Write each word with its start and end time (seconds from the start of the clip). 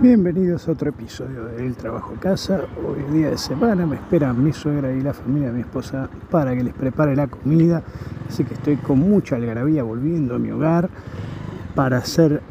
Bienvenidos 0.00 0.68
a 0.68 0.72
otro 0.72 0.90
episodio 0.90 1.44
del 1.44 1.76
Trabajo 1.76 2.12
en 2.12 2.18
Casa. 2.18 2.62
Hoy 2.86 3.16
día 3.16 3.30
de 3.30 3.38
semana 3.38 3.86
me 3.86 3.96
esperan 3.96 4.42
mi 4.42 4.52
suegra 4.52 4.92
y 4.92 5.00
la 5.00 5.14
familia 5.14 5.48
de 5.48 5.54
mi 5.54 5.60
esposa 5.60 6.10
para 6.30 6.54
que 6.54 6.64
les 6.64 6.74
prepare 6.74 7.16
la 7.16 7.28
comida. 7.28 7.82
Así 8.28 8.44
que 8.44 8.54
estoy 8.54 8.76
con 8.76 8.98
mucha 8.98 9.36
algarabía 9.36 9.82
volviendo 9.82 10.34
a 10.34 10.38
mi 10.38 10.50
hogar 10.50 10.90
para 11.74 11.98
hacer 11.98 12.42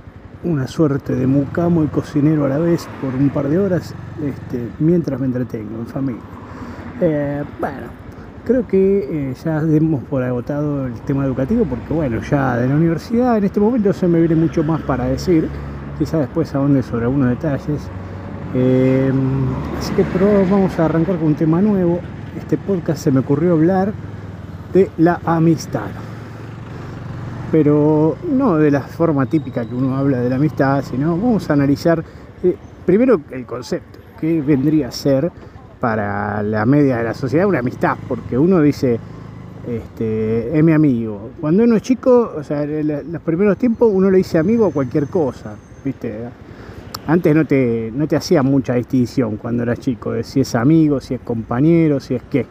una 0.44 0.68
suerte 0.68 1.16
de 1.16 1.28
mucamo 1.28 1.84
y 1.84 1.88
cocinero 1.88 2.46
a 2.46 2.50
la 2.50 2.58
vez 2.58 2.88
por 3.02 3.14
un 3.14 3.30
par 3.30 3.50
de 3.50 3.60
horas 3.60 3.94
este, 4.24 4.70
mientras 4.80 5.20
me 5.20 5.28
entretengo 5.28 5.78
en 5.78 5.86
familia. 5.86 6.22
Eh, 7.02 7.44
bueno, 7.60 7.88
creo 8.46 8.66
que 8.68 9.32
eh, 9.32 9.36
ya 9.44 9.62
demos 9.62 10.04
por 10.06 10.24
agotado 10.24 10.88
el 10.88 10.94
tema 11.02 11.26
educativo 11.26 11.66
porque 11.66 11.94
bueno, 11.94 12.22
ya 12.22 12.58
de 12.58 12.68
la 12.68 12.76
universidad 12.76 13.38
en 13.38 13.44
este 13.44 13.60
momento 13.60 13.94
se 13.94 14.08
me 14.08 14.20
viene 14.20 14.36
mucho 14.36 14.64
más 14.64 14.82
para 14.82 15.06
decir 15.06 15.50
quizá 15.98 16.20
después 16.20 16.54
ahonde 16.56 16.84
sobre 16.84 17.06
algunos 17.06 17.30
detalles. 17.30 17.90
Em, 18.54 19.48
así 19.80 19.94
que 19.94 20.04
pero 20.14 20.28
vamos 20.50 20.78
a 20.80 20.86
arrancar 20.86 21.18
con 21.18 21.28
un 21.28 21.36
tema 21.36 21.62
nuevo. 21.62 22.00
Este 22.38 22.58
podcast 22.58 23.04
se 23.04 23.12
me 23.12 23.20
ocurrió 23.20 23.54
hablar 23.54 23.94
de 24.74 24.90
la 24.98 25.20
amistad. 25.26 25.90
Pero 27.52 28.18
no 28.32 28.58
de 28.58 28.72
la 28.72 28.82
forma 28.82 29.26
típica 29.28 29.66
que 29.66 29.76
uno 29.76 29.96
habla 29.96 30.20
de 30.20 30.30
la 30.30 30.38
amistad, 30.38 30.84
sino 30.84 31.12
vamos 31.12 31.50
a 31.50 31.54
analizar 31.54 32.04
eh, 32.44 32.56
primero 32.86 33.22
el 33.32 33.46
concepto, 33.46 34.00
que 34.20 34.42
vendría 34.42 34.88
a 34.88 34.92
ser 34.92 35.32
para 35.80 36.42
la 36.42 36.66
media 36.66 36.98
de 36.98 37.04
la 37.04 37.14
sociedad 37.14 37.46
una 37.46 37.60
amistad, 37.60 37.98
porque 38.08 38.38
uno 38.38 38.62
dice, 38.62 39.00
este, 39.68 40.58
es 40.58 40.64
mi 40.64 40.72
amigo. 40.72 41.32
Cuando 41.40 41.64
uno 41.64 41.76
es 41.76 41.82
chico, 41.82 42.34
o 42.36 42.44
sea, 42.44 42.64
en 42.64 43.12
los 43.12 43.22
primeros 43.22 43.58
tiempos 43.58 43.92
uno 43.94 44.10
le 44.10 44.18
dice 44.18 44.38
amigo 44.38 44.66
a 44.66 44.72
cualquier 44.72 45.08
cosa, 45.08 45.56
¿viste? 45.84 46.30
Antes 47.06 47.36
no 47.36 47.46
te, 47.46 47.92
no 47.94 48.08
te 48.08 48.16
hacía 48.16 48.44
mucha 48.44 48.76
distinción 48.76 49.38
cuando 49.38 49.64
eras 49.64 49.80
chico, 49.80 50.14
de 50.14 50.24
si 50.24 50.42
es 50.42 50.56
amigo, 50.56 51.02
si 51.02 51.16
es 51.16 51.22
compañero, 51.22 52.00
si 52.00 52.16
es 52.16 52.24
qué. 52.24 52.46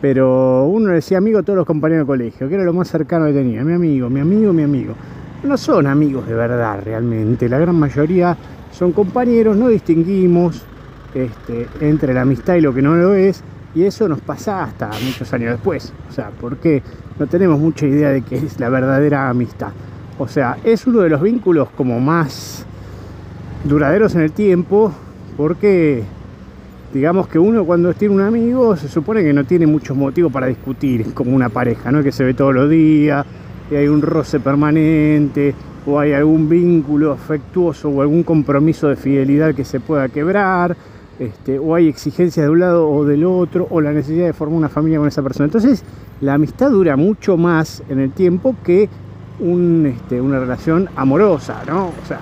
Pero 0.00 0.66
uno 0.66 0.90
decía 0.90 1.18
amigo 1.18 1.38
a 1.38 1.42
todos 1.42 1.56
los 1.56 1.66
compañeros 1.66 2.04
de 2.04 2.06
colegio, 2.06 2.48
que 2.48 2.54
era 2.54 2.64
lo 2.64 2.72
más 2.72 2.88
cercano 2.88 3.26
que 3.26 3.32
tenía, 3.32 3.62
mi 3.64 3.72
amigo, 3.72 4.10
mi 4.10 4.20
amigo, 4.20 4.52
mi 4.52 4.62
amigo. 4.62 4.94
No 5.44 5.56
son 5.56 5.86
amigos 5.86 6.26
de 6.26 6.34
verdad 6.34 6.80
realmente, 6.84 7.48
la 7.48 7.58
gran 7.58 7.76
mayoría 7.76 8.36
son 8.72 8.92
compañeros, 8.92 9.56
no 9.56 9.68
distinguimos 9.68 10.62
este, 11.14 11.68
entre 11.80 12.12
la 12.12 12.22
amistad 12.22 12.56
y 12.56 12.60
lo 12.60 12.74
que 12.74 12.82
no 12.82 12.96
lo 12.96 13.14
es, 13.14 13.44
y 13.74 13.84
eso 13.84 14.08
nos 14.08 14.20
pasa 14.20 14.64
hasta 14.64 14.90
muchos 15.04 15.32
años 15.32 15.52
después. 15.52 15.92
O 16.08 16.12
sea, 16.12 16.30
porque 16.40 16.82
no 17.18 17.26
tenemos 17.26 17.58
mucha 17.60 17.86
idea 17.86 18.10
de 18.10 18.22
qué 18.22 18.36
es 18.36 18.58
la 18.58 18.68
verdadera 18.68 19.28
amistad. 19.28 19.68
O 20.18 20.28
sea, 20.28 20.58
es 20.64 20.86
uno 20.86 21.00
de 21.00 21.08
los 21.08 21.20
vínculos 21.20 21.68
como 21.76 21.98
más 21.98 22.64
duraderos 23.64 24.14
en 24.14 24.20
el 24.20 24.32
tiempo, 24.32 24.92
porque 25.36 26.04
digamos 26.92 27.26
que 27.26 27.38
uno 27.38 27.64
cuando 27.64 27.92
tiene 27.94 28.14
un 28.14 28.20
amigo 28.20 28.76
se 28.76 28.88
supone 28.88 29.24
que 29.24 29.32
no 29.32 29.44
tiene 29.44 29.66
muchos 29.66 29.96
motivos 29.96 30.32
para 30.32 30.46
discutir 30.46 31.12
como 31.14 31.34
una 31.34 31.48
pareja, 31.48 31.90
¿no? 31.90 32.02
Que 32.02 32.12
se 32.12 32.22
ve 32.22 32.34
todos 32.34 32.54
los 32.54 32.70
días, 32.70 33.26
que 33.68 33.78
hay 33.78 33.88
un 33.88 34.02
roce 34.02 34.38
permanente, 34.38 35.54
o 35.86 35.98
hay 35.98 36.12
algún 36.12 36.48
vínculo 36.48 37.12
afectuoso 37.12 37.88
o 37.88 38.00
algún 38.00 38.22
compromiso 38.22 38.88
de 38.88 38.96
fidelidad 38.96 39.54
que 39.54 39.64
se 39.64 39.80
pueda 39.80 40.08
quebrar, 40.08 40.76
este, 41.18 41.58
o 41.58 41.74
hay 41.74 41.88
exigencias 41.88 42.46
de 42.46 42.50
un 42.50 42.60
lado 42.60 42.88
o 42.88 43.04
del 43.04 43.24
otro, 43.24 43.66
o 43.70 43.80
la 43.80 43.92
necesidad 43.92 44.26
de 44.26 44.32
formar 44.32 44.58
una 44.58 44.68
familia 44.68 44.98
con 44.98 45.08
esa 45.08 45.22
persona. 45.22 45.46
Entonces, 45.46 45.82
la 46.20 46.34
amistad 46.34 46.70
dura 46.70 46.96
mucho 46.96 47.36
más 47.36 47.82
en 47.88 47.98
el 47.98 48.12
tiempo 48.12 48.54
que 48.64 48.88
este, 49.40 50.20
una 50.20 50.38
relación 50.38 50.88
amorosa, 50.96 51.62
¿no? 51.66 51.88
O 51.88 52.06
sea, 52.06 52.20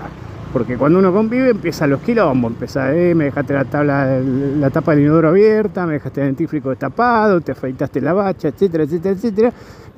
porque 0.51 0.77
cuando 0.77 0.99
uno 0.99 1.11
convive 1.11 1.49
empiezan 1.49 1.89
los 1.89 2.01
quilombos, 2.01 2.51
empieza, 2.51 2.93
eh, 2.95 3.15
me 3.15 3.25
dejaste 3.25 3.53
la, 3.53 3.65
tabla, 3.65 4.19
la 4.19 4.69
tapa 4.69 4.93
del 4.93 5.05
inodoro 5.05 5.29
abierta, 5.29 5.85
me 5.87 5.93
dejaste 5.93 6.21
el 6.21 6.27
dentífrico 6.27 6.69
destapado, 6.69 7.41
te 7.41 7.53
afeitaste 7.53 7.99
la 8.01 8.13
bacha, 8.13 8.49
etcétera, 8.49 8.83
etcétera, 8.83 9.15
etcétera. 9.15 9.53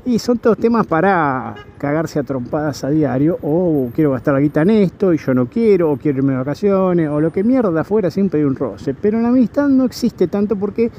Y 0.05 0.19
son 0.19 0.37
todos 0.37 0.57
temas 0.57 0.85
para 0.85 1.55
cagarse 1.77 2.19
a 2.19 2.23
trompadas 2.23 2.83
a 2.83 2.89
diario, 2.89 3.37
o 3.41 3.89
quiero 3.93 4.11
gastar 4.11 4.35
la 4.35 4.39
guita 4.39 4.61
en 4.61 4.69
esto 4.69 5.13
y 5.13 5.17
yo 5.17 5.33
no 5.33 5.47
quiero, 5.47 5.91
o 5.91 5.97
quiero 5.97 6.19
irme 6.19 6.33
de 6.33 6.39
vacaciones, 6.39 7.09
o 7.09 7.19
lo 7.19 7.31
que 7.33 7.43
mierda 7.43 7.81
afuera 7.81 8.09
siempre 8.11 8.39
hay 8.39 8.45
un 8.45 8.55
roce. 8.55 8.93
Pero 8.93 9.17
en 9.17 9.23
la 9.23 9.29
amistad 9.29 9.67
no 9.67 9.83
existe 9.83 10.27
tanto 10.27 10.55
porque 10.55 10.91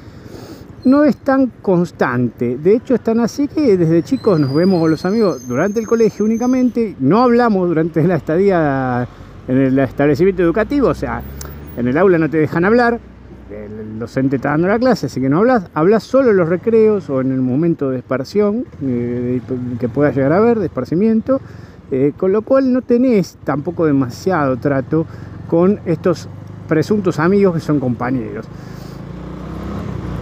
no 0.86 1.04
es 1.04 1.16
tan 1.16 1.48
constante. 1.60 2.56
De 2.56 2.76
hecho, 2.76 2.94
es 2.94 3.00
tan 3.00 3.18
así 3.18 3.48
que 3.48 3.76
desde 3.76 4.04
chicos 4.04 4.38
nos 4.38 4.54
vemos 4.54 4.80
con 4.80 4.90
los 4.90 5.04
amigos 5.04 5.46
durante 5.46 5.80
el 5.80 5.86
colegio 5.86 6.24
únicamente, 6.24 6.94
no 7.00 7.22
hablamos 7.24 7.68
durante 7.68 8.02
la 8.04 8.14
estadía 8.14 9.06
en 9.48 9.56
el 9.58 9.78
establecimiento 9.80 10.44
educativo, 10.44 10.88
o 10.88 10.94
sea, 10.94 11.20
en 11.76 11.88
el 11.88 11.98
aula 11.98 12.18
no 12.18 12.30
te 12.30 12.38
dejan 12.38 12.64
hablar, 12.64 13.00
el 13.50 13.98
docente 13.98 14.36
está 14.36 14.50
dando 14.50 14.68
la 14.68 14.78
clase, 14.78 15.06
así 15.06 15.20
que 15.20 15.28
no 15.28 15.38
hablas, 15.38 15.68
hablas 15.74 16.04
solo 16.04 16.30
en 16.30 16.36
los 16.36 16.48
recreos 16.48 17.10
o 17.10 17.20
en 17.20 17.32
el 17.32 17.40
momento 17.40 17.90
de 17.90 17.98
esparción 17.98 18.64
eh, 18.80 19.40
que 19.80 19.88
puedas 19.88 20.14
llegar 20.14 20.32
a 20.32 20.40
ver, 20.40 20.60
de 20.60 20.66
esparcimiento, 20.66 21.40
eh, 21.90 22.12
con 22.16 22.30
lo 22.30 22.42
cual 22.42 22.72
no 22.72 22.82
tenés 22.82 23.38
tampoco 23.42 23.86
demasiado 23.86 24.56
trato 24.56 25.04
con 25.50 25.80
estos 25.84 26.28
presuntos 26.68 27.18
amigos 27.18 27.54
que 27.54 27.60
son 27.60 27.80
compañeros. 27.80 28.46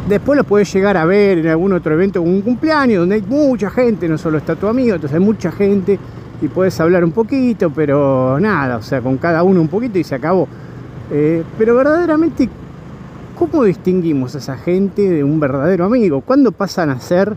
Después 0.09 0.37
lo 0.37 0.45
puedes 0.45 0.71
llegar 0.71 0.99
a 0.99 1.07
ver 1.07 1.39
en 1.39 1.47
algún 1.47 1.73
otro 1.73 1.95
evento, 1.95 2.21
un 2.21 2.43
cumpleaños, 2.43 3.01
donde 3.01 3.15
hay 3.15 3.23
mucha 3.23 3.71
gente, 3.71 4.07
no 4.07 4.19
solo 4.19 4.37
está 4.37 4.55
tu 4.55 4.69
amigo, 4.69 4.95
entonces 4.97 5.19
hay 5.19 5.25
mucha 5.25 5.51
gente 5.51 5.99
y 6.43 6.49
puedes 6.49 6.79
hablar 6.79 7.05
un 7.05 7.13
poquito, 7.13 7.71
pero 7.71 8.39
nada, 8.39 8.77
o 8.77 8.83
sea, 8.83 9.01
con 9.01 9.17
cada 9.17 9.43
uno 9.43 9.63
un 9.63 9.69
poquito 9.69 9.99
y 9.99 10.05
se 10.05 10.15
acabó. 10.15 10.47
Eh, 11.11 11.43
pero 11.57 11.75
verdaderamente, 11.75 12.51
¿cómo 13.39 13.65
distinguimos 13.65 14.35
a 14.35 14.39
esa 14.39 14.59
gente 14.59 15.09
de 15.09 15.25
un 15.25 15.41
verdadero 15.41 15.87
amigo? 15.87 16.21
¿Cuándo 16.21 16.53
pasan 16.53 16.91
a 16.91 17.01
ser 17.01 17.35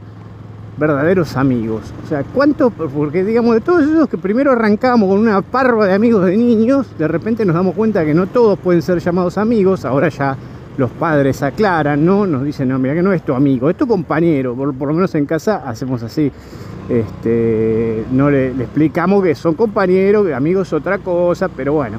verdaderos 0.78 1.38
amigos? 1.38 1.94
O 2.04 2.10
sea, 2.10 2.26
¿cuánto? 2.34 2.70
Porque 2.70 3.24
digamos, 3.24 3.54
de 3.54 3.62
todos 3.62 3.84
esos 3.84 4.10
que 4.10 4.18
primero 4.18 4.52
arrancamos 4.52 5.08
con 5.08 5.20
una 5.20 5.42
parva 5.42 5.88
de 5.88 5.94
amigos 5.94 6.26
de 6.26 6.36
niños, 6.36 6.86
de 6.98 7.08
repente 7.08 7.46
nos 7.46 7.56
damos 7.56 7.76
cuenta 7.76 8.04
que 8.04 8.14
no 8.14 8.28
todos 8.28 8.60
pueden 8.60 8.82
ser 8.82 9.00
llamados 9.00 9.38
amigos, 9.38 9.86
ahora 9.86 10.10
ya 10.10 10.36
los 10.78 10.92
padres 10.92 11.42
aclaran, 11.42 12.06
¿no? 12.06 12.26
Nos 12.26 12.44
dicen, 12.44 12.70
no, 12.70 12.80
mira 12.80 12.94
que 12.94 13.02
no 13.02 13.12
es 13.12 13.24
tu 13.24 13.34
amigo, 13.34 13.70
es 13.70 13.76
tu 13.76 13.88
compañero, 13.88 14.56
por, 14.56 14.88
lo 14.88 14.94
menos 14.94 15.14
en 15.16 15.26
casa 15.26 15.64
hacemos 15.68 16.04
así. 16.04 16.32
Este, 16.88 18.06
no 18.12 18.30
le, 18.30 18.52
explicamos 18.52 19.24
que 19.24 19.36
son 19.36 19.56
compañeros, 19.56 20.26
que 20.26 20.34
amigos 20.34 20.68
es 20.68 20.74
otra 20.74 21.00
cosa, 21.00 21.50
pero 21.50 21.74
bueno, 21.74 21.98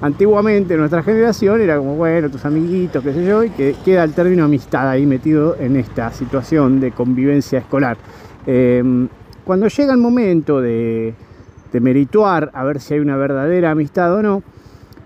antiguamente 0.00 0.76
nuestra 0.76 1.02
generación 1.02 1.60
era 1.60 1.76
como, 1.76 1.96
bueno, 1.96 2.30
tus 2.30 2.44
amiguitos, 2.44 3.02
qué 3.02 3.12
sé 3.12 3.26
yo, 3.26 3.44
y 3.44 3.50
que 3.50 3.74
queda 3.84 4.04
el 4.04 4.14
término 4.14 4.44
amistad 4.44 4.88
ahí 4.88 5.04
metido 5.04 5.56
en 5.58 5.76
esta 5.76 6.10
situación 6.12 6.80
de 6.80 6.92
convivencia 6.92 7.58
escolar. 7.58 7.98
Em, 8.46 9.08
cuando 9.44 9.66
llega 9.66 9.92
el 9.92 9.98
momento 9.98 10.60
de, 10.60 11.14
de 11.72 11.80
merituar 11.80 12.50
a 12.54 12.64
ver 12.64 12.80
si 12.80 12.94
hay 12.94 13.00
una 13.00 13.16
verdadera 13.16 13.72
amistad 13.72 14.14
o 14.14 14.22
no, 14.22 14.42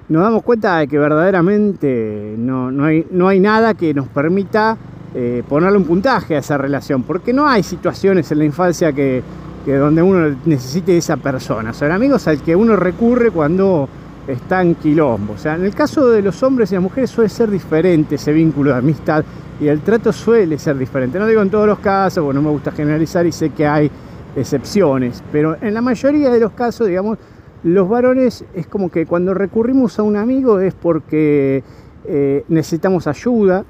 nos 0.09 0.23
damos 0.23 0.43
cuenta 0.43 0.79
de 0.79 0.89
que 0.89 0.99
verdaderamente 0.99 2.35
no, 2.37 2.85
hay, 2.85 3.07
no 3.11 3.29
hay, 3.29 3.41
nada 3.41 3.75
que 3.75 3.95
nos 3.95 4.09
permita 4.09 4.77
eh, 5.15 5.43
ponerle 5.49 5.79
un 5.79 5.85
puntaje 5.85 6.37
a 6.37 6.41
esa 6.41 6.59
relación, 6.59 7.03
porque 7.05 7.33
no 7.33 7.49
hay 7.49 7.63
situaciones 7.63 8.31
en 8.31 8.39
la 8.39 8.45
infancia 8.45 8.93
que, 8.93 9.23
donde 9.67 10.03
uno 10.03 10.37
necesite 10.45 10.97
esa 10.97 11.17
persona. 11.17 11.71
O 11.71 11.73
sea, 11.75 11.89
el 11.89 11.95
amigo 11.95 12.17
es 12.17 12.29
al 12.29 12.43
que 12.43 12.55
uno 12.55 12.77
recurre 12.77 13.31
cuando 13.31 13.89
está 14.29 14.61
en 14.61 14.75
quilombo. 14.75 15.35
O 15.35 15.39
sea, 15.39 15.55
en 15.55 15.65
el 15.65 15.75
caso 15.75 16.11
de 16.11 16.21
los 16.21 16.43
hombres 16.43 16.71
y 16.71 16.75
las 16.75 16.83
mujeres 16.83 17.11
suele 17.11 17.31
ser 17.31 17.51
diferente 17.51 18.17
ese 18.17 18.33
vínculo 18.33 18.73
de 18.73 18.79
amistad 18.79 19.25
y 19.59 19.69
el 19.69 19.81
trato 19.81 20.13
suele 20.13 20.59
ser 20.59 20.77
diferente. 20.77 21.19
No 21.19 21.27
digo 21.27 21.41
en 21.41 21.49
todos 21.49 21.67
los 21.67 21.79
casos, 21.79 22.23
porque 22.23 22.37
no 22.37 22.43
me 22.43 22.51
gusta 22.51 22.73
generalizar 22.73 23.25
y 23.25 23.33
sé 23.33 23.51
que 23.51 23.67
hay 23.67 23.91
excepciones, 24.37 25.23
pero 25.31 25.57
en 25.61 25.73
la 25.75 25.81
mayoría 25.81 26.31
de 26.31 26.41
los 26.41 26.53
casos, 26.53 26.89
digamos, 26.89 27.19
los 27.65 27.89
varones 27.89 28.45
es 28.55 28.67
como 28.67 28.91
que 28.91 29.07
cuando 29.07 29.33
recurrimos 29.35 29.99
a 29.99 30.03
un 30.03 30.17
amigo 30.17 30.61
es 30.61 30.75
porque 30.75 31.65
eh, 32.05 32.45
necesitamos 32.49 33.07
ayuda, 33.07 33.65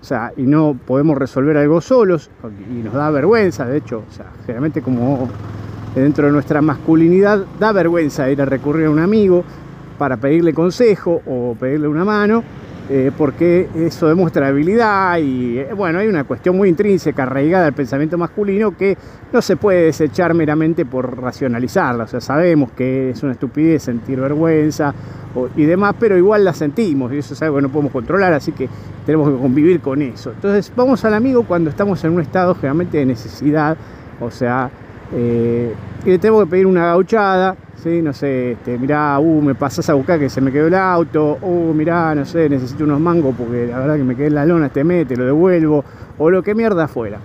o 0.00 0.04
sea, 0.04 0.32
y 0.36 0.42
no 0.42 0.76
podemos 0.84 1.16
resolver 1.16 1.56
algo 1.56 1.80
solos, 1.80 2.28
y 2.70 2.82
nos 2.82 2.92
da 2.92 3.08
vergüenza, 3.10 3.64
de 3.64 3.78
hecho, 3.78 4.02
o 4.08 4.12
sea, 4.12 4.26
generalmente 4.44 4.82
como 4.82 5.28
dentro 5.94 6.26
de 6.26 6.32
nuestra 6.32 6.60
masculinidad 6.60 7.44
da 7.58 7.72
vergüenza 7.72 8.28
ir 8.30 8.42
a 8.42 8.44
recurrir 8.44 8.86
a 8.86 8.90
un 8.90 8.98
amigo 8.98 9.44
para 9.96 10.16
pedirle 10.16 10.52
consejo 10.52 11.22
o 11.24 11.56
pedirle 11.58 11.86
una 11.86 12.04
mano, 12.04 12.42
eh, 12.88 13.10
porque 13.16 13.68
eso 13.74 14.06
demuestra 14.06 14.46
habilidad 14.46 15.18
y 15.18 15.58
eh, 15.58 15.72
bueno, 15.76 15.98
hay 15.98 16.06
una 16.06 16.22
cuestión 16.22 16.56
muy 16.56 16.68
intrínseca, 16.68 17.24
arraigada 17.24 17.66
al 17.66 17.72
pensamiento 17.72 18.16
masculino 18.16 18.76
que 18.76 18.96
no 19.32 19.42
se 19.42 19.56
puede 19.56 19.86
desechar 19.86 20.34
meramente 20.34 20.86
por 20.86 21.20
racionalizarla, 21.20 22.04
o 22.04 22.06
sea, 22.06 22.20
sabemos 22.20 22.70
que 22.72 23.10
es 23.10 23.22
una 23.24 23.32
estupidez 23.32 23.82
sentir 23.82 24.20
vergüenza 24.20 24.94
y 25.56 25.64
demás, 25.64 25.96
pero 25.98 26.16
igual 26.16 26.44
la 26.44 26.54
sentimos 26.54 27.12
y 27.12 27.18
eso 27.18 27.34
es 27.34 27.42
algo 27.42 27.56
que 27.56 27.62
no 27.62 27.68
podemos 27.70 27.92
controlar, 27.92 28.32
así 28.32 28.52
que 28.52 28.68
tenemos 29.04 29.30
que 29.30 29.36
convivir 29.36 29.80
con 29.80 30.00
eso. 30.00 30.30
Entonces 30.30 30.72
vamos 30.74 31.04
al 31.04 31.14
amigo 31.14 31.42
cuando 31.42 31.70
estamos 31.70 32.02
en 32.04 32.12
un 32.12 32.20
estado 32.20 32.54
generalmente 32.54 32.98
de 32.98 33.06
necesidad, 33.06 33.76
o 34.20 34.30
sea, 34.30 34.70
eh, 35.12 35.72
y 36.06 36.10
le 36.10 36.18
tengo 36.20 36.38
que 36.38 36.46
pedir 36.46 36.66
una 36.68 36.86
gauchada, 36.86 37.56
¿sí? 37.82 38.00
no 38.00 38.12
sé, 38.12 38.52
este, 38.52 38.78
mirá, 38.78 39.18
uh, 39.18 39.42
me 39.42 39.56
pasás 39.56 39.90
a 39.90 39.94
buscar 39.94 40.20
que 40.20 40.30
se 40.30 40.40
me 40.40 40.52
quedó 40.52 40.68
el 40.68 40.74
auto, 40.76 41.36
uh, 41.42 41.74
mirá, 41.74 42.14
no 42.14 42.24
sé, 42.24 42.48
necesito 42.48 42.84
unos 42.84 43.00
mangos 43.00 43.34
porque 43.36 43.66
la 43.66 43.80
verdad 43.80 43.96
que 43.96 44.04
me 44.04 44.14
quedé 44.14 44.28
en 44.28 44.36
la 44.36 44.46
lona 44.46 44.66
este 44.66 44.84
mes, 44.84 45.08
te 45.08 45.16
lo 45.16 45.24
devuelvo, 45.24 45.84
o 46.16 46.30
lo 46.30 46.44
que 46.44 46.54
mierda 46.54 46.86
fuera. 46.86 47.18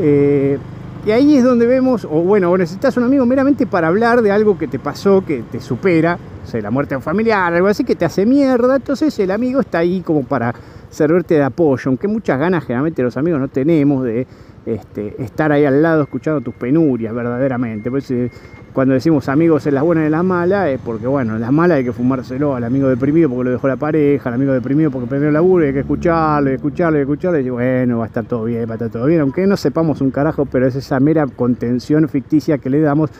Eh, 0.00 0.58
y 1.06 1.10
ahí 1.12 1.36
es 1.36 1.44
donde 1.44 1.66
vemos, 1.66 2.04
o 2.04 2.20
bueno, 2.22 2.50
o 2.50 2.58
necesitas 2.58 2.96
un 2.96 3.04
amigo 3.04 3.24
meramente 3.26 3.64
para 3.64 3.86
hablar 3.86 4.22
de 4.22 4.32
algo 4.32 4.58
que 4.58 4.66
te 4.66 4.80
pasó, 4.80 5.24
que 5.24 5.44
te 5.52 5.60
supera, 5.60 6.18
o 6.44 6.48
sea, 6.48 6.60
la 6.60 6.72
muerte 6.72 6.94
de 6.94 6.96
un 6.96 7.02
familiar, 7.02 7.54
algo 7.54 7.68
así 7.68 7.84
que 7.84 7.94
te 7.94 8.04
hace 8.04 8.26
mierda, 8.26 8.74
entonces 8.74 9.16
el 9.20 9.30
amigo 9.30 9.60
está 9.60 9.78
ahí 9.78 10.00
como 10.00 10.24
para 10.24 10.52
servirte 10.90 11.34
de 11.34 11.44
apoyo, 11.44 11.90
aunque 11.90 12.08
muchas 12.08 12.40
ganas 12.40 12.64
generalmente 12.64 13.04
los 13.04 13.16
amigos 13.16 13.38
no 13.38 13.46
tenemos 13.46 14.02
de 14.02 14.26
este, 14.66 15.22
estar 15.22 15.52
ahí 15.52 15.64
al 15.64 15.82
lado 15.82 16.02
escuchando 16.02 16.40
tus 16.40 16.54
penurias 16.54 17.14
verdaderamente. 17.14 17.90
Pues, 17.90 18.10
eh, 18.10 18.30
cuando 18.74 18.94
decimos 18.94 19.28
amigos 19.28 19.66
en 19.68 19.74
las 19.74 19.84
buenas 19.84 20.02
y 20.02 20.06
en 20.06 20.12
las 20.12 20.24
malas, 20.24 20.68
es 20.68 20.80
porque 20.80 21.06
bueno, 21.06 21.36
en 21.36 21.40
las 21.40 21.52
malas 21.52 21.78
hay 21.78 21.84
que 21.84 21.92
fumárselo 21.92 22.56
al 22.56 22.64
amigo 22.64 22.88
deprimido 22.88 23.28
porque 23.28 23.44
lo 23.44 23.50
dejó 23.52 23.68
la 23.68 23.76
pareja, 23.76 24.28
al 24.28 24.34
amigo 24.34 24.52
deprimido 24.52 24.90
porque 24.90 25.06
perdió 25.06 25.28
el 25.28 25.34
laburo, 25.34 25.64
y 25.64 25.68
hay 25.68 25.74
que 25.74 25.80
escucharlo, 25.80 26.50
escucharlo, 26.50 26.98
escucharlo, 26.98 27.38
y 27.38 27.50
bueno, 27.50 27.98
va 27.98 28.04
a 28.04 28.06
estar 28.08 28.24
todo 28.24 28.44
bien, 28.44 28.66
va 28.68 28.72
a 28.72 28.74
estar 28.74 28.90
todo 28.90 29.06
bien, 29.06 29.20
aunque 29.20 29.46
no 29.46 29.56
sepamos 29.56 30.00
un 30.00 30.10
carajo, 30.10 30.44
pero 30.46 30.66
es 30.66 30.74
esa 30.74 30.98
mera 30.98 31.24
contención 31.28 32.08
ficticia 32.08 32.58
que 32.58 32.68
le 32.68 32.80
damos 32.80 33.10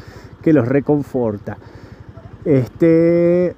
que 0.43 0.53
los 0.53 0.67
reconforta. 0.67 1.57
Este, 2.45 3.55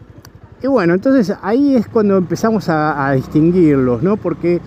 y 0.62 0.66
bueno, 0.66 0.92
entonces 0.92 1.34
ahí 1.40 1.76
es 1.76 1.88
cuando 1.88 2.18
empezamos 2.18 2.68
a, 2.68 3.08
a 3.08 3.12
distinguirlos, 3.12 4.02
¿no? 4.02 4.18
Porque 4.18 4.60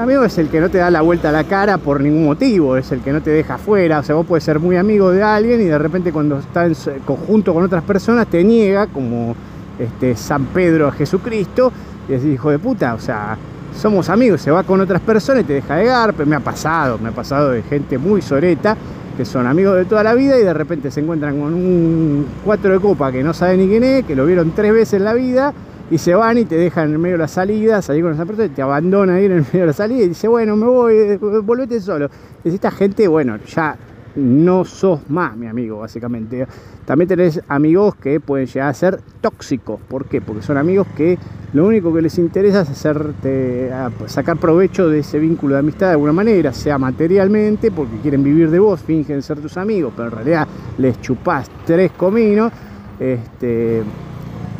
amigo 0.00 0.24
es 0.24 0.38
el 0.38 0.48
que 0.48 0.60
no 0.60 0.70
te 0.70 0.78
da 0.78 0.90
la 0.90 1.02
vuelta 1.02 1.28
a 1.28 1.32
la 1.32 1.44
cara 1.44 1.78
por 1.78 2.00
ningún 2.00 2.24
motivo, 2.24 2.76
es 2.76 2.90
el 2.92 3.00
que 3.00 3.12
no 3.12 3.20
te 3.20 3.30
deja 3.30 3.54
afuera. 3.54 3.98
O 3.98 4.02
sea, 4.02 4.14
vos 4.14 4.26
puedes 4.26 4.44
ser 4.44 4.58
muy 4.58 4.76
amigo 4.76 5.10
de 5.10 5.22
alguien 5.22 5.60
y 5.60 5.64
de 5.64 5.78
repente 5.78 6.12
cuando 6.12 6.38
está 6.38 6.64
en 6.64 6.74
conjunto 7.04 7.52
con 7.52 7.64
otras 7.64 7.84
personas 7.84 8.26
te 8.26 8.42
niega, 8.42 8.86
como 8.86 9.34
este, 9.78 10.16
San 10.16 10.46
Pedro 10.46 10.88
a 10.88 10.92
Jesucristo, 10.92 11.72
y 12.08 12.12
decís, 12.12 12.34
hijo 12.34 12.50
de 12.50 12.58
puta, 12.58 12.94
o 12.94 13.00
sea, 13.00 13.36
somos 13.78 14.08
amigos, 14.08 14.40
se 14.40 14.50
va 14.50 14.62
con 14.62 14.80
otras 14.80 15.00
personas 15.02 15.44
y 15.44 15.46
te 15.46 15.54
deja 15.54 15.76
de 15.76 15.84
garpe. 15.84 16.24
Me 16.24 16.36
ha 16.36 16.40
pasado, 16.40 16.98
me 16.98 17.10
ha 17.10 17.12
pasado 17.12 17.50
de 17.50 17.62
gente 17.62 17.98
muy 17.98 18.22
soreta 18.22 18.76
que 19.16 19.26
son 19.26 19.46
amigos 19.46 19.76
de 19.76 19.84
toda 19.84 20.02
la 20.02 20.14
vida 20.14 20.38
y 20.38 20.42
de 20.42 20.54
repente 20.54 20.90
se 20.90 21.00
encuentran 21.00 21.38
con 21.38 21.52
un 21.52 22.26
cuatro 22.46 22.72
de 22.72 22.80
copa 22.80 23.12
que 23.12 23.22
no 23.22 23.34
sabe 23.34 23.58
ni 23.58 23.68
quién 23.68 23.84
es, 23.84 24.06
que 24.06 24.16
lo 24.16 24.24
vieron 24.24 24.52
tres 24.52 24.72
veces 24.72 24.94
en 24.94 25.04
la 25.04 25.12
vida 25.12 25.52
y 25.92 25.98
se 25.98 26.14
van 26.14 26.38
y 26.38 26.46
te 26.46 26.56
dejan 26.56 26.94
en 26.94 26.98
medio 26.98 27.16
de 27.16 27.18
la 27.18 27.28
salida, 27.28 27.82
salir 27.82 28.02
con 28.02 28.14
esa 28.14 28.24
persona, 28.24 28.48
te 28.48 28.62
abandonan 28.62 29.14
ahí 29.14 29.26
en 29.26 29.32
el 29.32 29.42
medio 29.42 29.60
de 29.60 29.66
la 29.66 29.72
salida 29.74 30.02
y 30.02 30.08
dice, 30.08 30.26
bueno, 30.26 30.56
me 30.56 30.64
voy, 30.64 30.94
eh, 30.94 31.18
volvete 31.18 31.82
solo. 31.82 32.08
Y 32.42 32.48
esta 32.48 32.70
gente, 32.70 33.06
bueno, 33.08 33.36
ya 33.36 33.76
no 34.16 34.64
sos 34.64 35.00
más 35.10 35.36
mi 35.36 35.48
amigo, 35.48 35.80
básicamente. 35.80 36.46
También 36.86 37.08
tenés 37.08 37.42
amigos 37.46 37.94
que 37.96 38.20
pueden 38.20 38.46
llegar 38.46 38.70
a 38.70 38.74
ser 38.74 39.00
tóxicos. 39.20 39.80
¿Por 39.86 40.06
qué? 40.06 40.22
Porque 40.22 40.40
son 40.40 40.56
amigos 40.56 40.86
que 40.96 41.18
lo 41.52 41.66
único 41.66 41.92
que 41.92 42.00
les 42.00 42.16
interesa 42.16 42.62
es 42.62 42.70
hacerte 42.70 43.70
sacar 44.06 44.38
provecho 44.38 44.88
de 44.88 45.00
ese 45.00 45.18
vínculo 45.18 45.56
de 45.56 45.60
amistad 45.60 45.88
de 45.88 45.92
alguna 45.92 46.14
manera, 46.14 46.54
sea 46.54 46.78
materialmente, 46.78 47.70
porque 47.70 47.98
quieren 47.98 48.24
vivir 48.24 48.50
de 48.50 48.58
vos, 48.58 48.80
fingen 48.80 49.20
ser 49.20 49.40
tus 49.40 49.58
amigos, 49.58 49.92
pero 49.94 50.08
en 50.08 50.14
realidad 50.14 50.48
les 50.78 50.98
chupás 51.02 51.50
tres 51.66 51.92
cominos. 51.92 52.50
Este, 52.98 53.82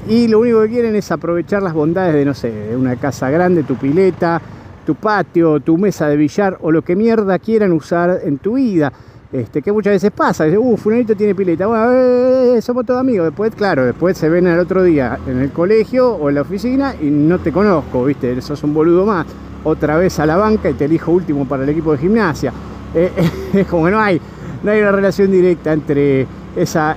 y 0.09 0.27
lo 0.29 0.41
único 0.41 0.63
que 0.63 0.69
quieren 0.69 0.97
es 0.97 1.11
aprovechar 1.13 1.63
las 1.63 1.73
bondades 1.73 2.15
de, 2.15 2.25
no 2.25 2.35
sé, 2.35 2.75
una 2.77 2.97
casa 2.97 3.31
grande, 3.31 3.63
tu 3.63 3.77
pileta, 3.77 4.41
tu 4.85 4.95
patio, 4.97 5.61
tu 5.61 5.79
mesa 5.79 6.09
de 6.09 6.17
billar 6.17 6.59
o 6.61 6.71
lo 6.73 6.83
que 6.83 6.97
mierda 6.97 7.39
quieran 7.39 7.73
usar 7.73 8.21
en 8.25 8.39
tu 8.39 8.55
vida. 8.55 8.93
Este, 9.33 9.63
que 9.63 9.73
muchas 9.73 9.95
veces 9.95 10.11
pasa, 10.11 10.45
dice, 10.45 10.59
uh, 10.59 10.77
fulanito 10.77 11.17
tiene 11.17 11.35
pileta, 11.35 11.67
bueno, 11.67 11.91
eh, 11.91 12.61
somos 12.61 12.85
todos 12.85 13.01
amigos, 13.01 13.29
después, 13.29 13.55
claro, 13.55 13.87
después 13.87 14.19
se 14.19 14.29
ven 14.29 14.47
al 14.47 14.59
otro 14.59 14.83
día 14.83 15.19
en 15.27 15.41
el 15.41 15.51
colegio 15.51 16.11
o 16.11 16.29
en 16.29 16.35
la 16.35 16.43
oficina 16.43 16.95
y 17.01 17.07
no 17.07 17.39
te 17.39 17.51
conozco, 17.51 18.05
viste, 18.05 18.39
sos 18.43 18.63
un 18.63 18.75
boludo 18.75 19.07
más, 19.07 19.25
otra 19.65 19.97
vez 19.97 20.21
a 20.21 20.27
la 20.27 20.37
banca 20.37 20.69
y 20.69 20.75
te 20.75 20.85
elijo 20.85 21.13
último 21.13 21.47
para 21.47 21.63
el 21.63 21.71
equipo 21.71 21.93
de 21.93 21.99
gimnasia. 21.99 22.53
Eh, 22.95 23.11
es 23.55 23.67
como 23.69 23.87
que 23.87 23.93
no 23.93 24.01
hay, 24.01 24.21
no 24.63 24.71
hay 24.71 24.81
una 24.83 24.93
relación 24.93 25.31
directa 25.31 25.73
entre 25.73 26.27
esa, 26.55 26.95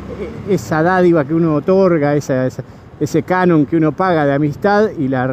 esa 0.49 0.83
dádiva 0.83 1.23
que 1.23 1.33
uno 1.33 1.55
otorga, 1.55 2.15
esa 2.15 2.49
ese 2.99 3.23
canon 3.23 3.65
que 3.65 3.75
uno 3.75 3.91
paga 3.91 4.25
de 4.25 4.33
amistad 4.33 4.89
y 4.97 5.07
la, 5.07 5.25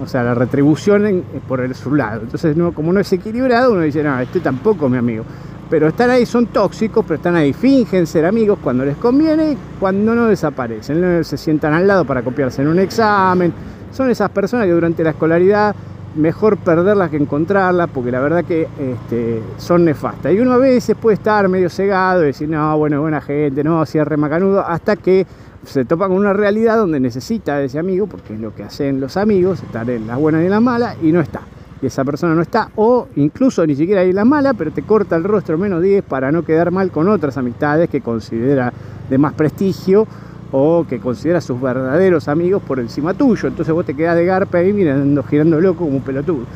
o 0.00 0.06
sea, 0.06 0.22
la 0.22 0.34
retribución 0.34 1.24
por 1.48 1.60
el 1.60 1.74
su 1.74 1.94
lado. 1.94 2.22
Entonces, 2.22 2.56
no, 2.56 2.72
como 2.72 2.92
no 2.92 3.00
es 3.00 3.12
equilibrado, 3.12 3.72
uno 3.72 3.82
dice, 3.82 4.02
no, 4.02 4.18
este 4.20 4.40
tampoco 4.40 4.88
mi 4.88 4.98
amigo. 4.98 5.24
Pero 5.68 5.88
están 5.88 6.10
ahí, 6.10 6.26
son 6.26 6.46
tóxicos, 6.46 7.04
pero 7.04 7.16
están 7.16 7.34
ahí, 7.34 7.52
fingen 7.52 8.06
ser 8.06 8.24
amigos 8.24 8.58
cuando 8.62 8.84
les 8.84 8.96
conviene 8.96 9.52
y 9.52 9.58
cuando 9.80 10.14
no 10.14 10.26
desaparecen. 10.26 11.24
Se 11.24 11.36
sientan 11.36 11.72
al 11.72 11.86
lado 11.86 12.04
para 12.04 12.22
copiarse 12.22 12.62
en 12.62 12.68
un 12.68 12.78
examen. 12.78 13.52
Son 13.90 14.08
esas 14.10 14.30
personas 14.30 14.66
que 14.66 14.72
durante 14.72 15.02
la 15.02 15.10
escolaridad 15.10 15.74
mejor 16.16 16.56
perderlas 16.56 17.10
que 17.10 17.16
encontrarlas, 17.16 17.88
porque 17.92 18.10
la 18.10 18.20
verdad 18.20 18.44
que 18.44 18.68
este, 18.78 19.42
son 19.58 19.84
nefastas. 19.84 20.32
Y 20.32 20.38
uno 20.40 20.52
a 20.52 20.58
veces 20.58 20.96
puede 20.96 21.14
estar 21.14 21.48
medio 21.48 21.68
cegado 21.68 22.22
y 22.22 22.26
decir, 22.26 22.48
no, 22.48 22.76
bueno, 22.78 23.00
buena 23.00 23.20
gente, 23.20 23.62
no, 23.62 23.84
cierre 23.86 24.16
macanudo, 24.16 24.64
hasta 24.66 24.96
que 24.96 25.26
se 25.66 25.84
topa 25.84 26.08
con 26.08 26.16
una 26.16 26.32
realidad 26.32 26.76
donde 26.76 27.00
necesita 27.00 27.62
ese 27.62 27.78
amigo, 27.78 28.06
porque 28.06 28.34
es 28.34 28.40
lo 28.40 28.54
que 28.54 28.62
hacen 28.62 29.00
los 29.00 29.16
amigos, 29.16 29.62
estar 29.62 29.88
en 29.90 30.06
las 30.06 30.18
buenas 30.18 30.42
y 30.42 30.46
en 30.46 30.50
las 30.50 30.62
malas, 30.62 30.96
y 31.02 31.12
no 31.12 31.20
está. 31.20 31.42
Y 31.82 31.86
esa 31.86 32.04
persona 32.04 32.34
no 32.34 32.42
está, 32.42 32.70
o 32.76 33.08
incluso 33.16 33.66
ni 33.66 33.74
siquiera 33.74 34.00
hay 34.00 34.10
en 34.10 34.16
las 34.16 34.26
malas, 34.26 34.54
pero 34.56 34.70
te 34.70 34.82
corta 34.82 35.16
el 35.16 35.24
rostro 35.24 35.58
menos 35.58 35.82
10 35.82 36.04
para 36.04 36.32
no 36.32 36.42
quedar 36.44 36.70
mal 36.70 36.90
con 36.90 37.08
otras 37.08 37.36
amistades 37.36 37.90
que 37.90 38.00
considera 38.00 38.72
de 39.10 39.18
más 39.18 39.34
prestigio 39.34 40.06
o 40.52 40.86
que 40.88 41.00
considera 41.00 41.40
sus 41.40 41.60
verdaderos 41.60 42.28
amigos 42.28 42.62
por 42.62 42.80
encima 42.80 43.12
tuyo. 43.12 43.48
Entonces 43.48 43.74
vos 43.74 43.84
te 43.84 43.94
quedás 43.94 44.16
de 44.16 44.24
garpa 44.24 44.58
ahí 44.58 44.72
mirando, 44.72 45.22
girando 45.24 45.60
loco 45.60 45.84
como 45.84 45.96
un 45.96 46.02
pelotudo. 46.02 46.46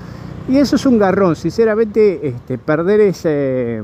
Y 0.48 0.56
eso 0.56 0.76
es 0.76 0.86
un 0.86 0.98
garrón, 0.98 1.36
sinceramente, 1.36 2.28
este, 2.28 2.56
perder 2.56 3.00
ese 3.00 3.82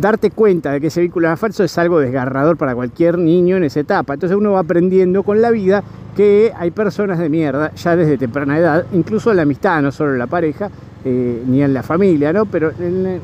darte 0.00 0.30
cuenta 0.30 0.72
de 0.72 0.80
que 0.80 0.88
ese 0.88 1.00
vínculo 1.00 1.26
era 1.26 1.36
falso 1.36 1.64
es 1.64 1.76
algo 1.78 2.00
desgarrador 2.00 2.56
para 2.56 2.74
cualquier 2.74 3.18
niño 3.18 3.56
en 3.56 3.64
esa 3.64 3.80
etapa. 3.80 4.14
Entonces 4.14 4.36
uno 4.36 4.52
va 4.52 4.60
aprendiendo 4.60 5.22
con 5.22 5.40
la 5.40 5.50
vida 5.50 5.82
que 6.16 6.52
hay 6.56 6.70
personas 6.70 7.18
de 7.18 7.28
mierda 7.28 7.72
ya 7.74 7.96
desde 7.96 8.16
temprana 8.16 8.58
edad, 8.58 8.86
incluso 8.92 9.30
en 9.30 9.36
la 9.36 9.42
amistad, 9.42 9.82
no 9.82 9.92
solo 9.92 10.12
en 10.12 10.18
la 10.18 10.26
pareja, 10.26 10.70
eh, 11.04 11.42
ni 11.46 11.62
en 11.62 11.74
la 11.74 11.82
familia, 11.82 12.32
¿no? 12.32 12.46
Pero 12.46 12.72
en, 12.78 13.20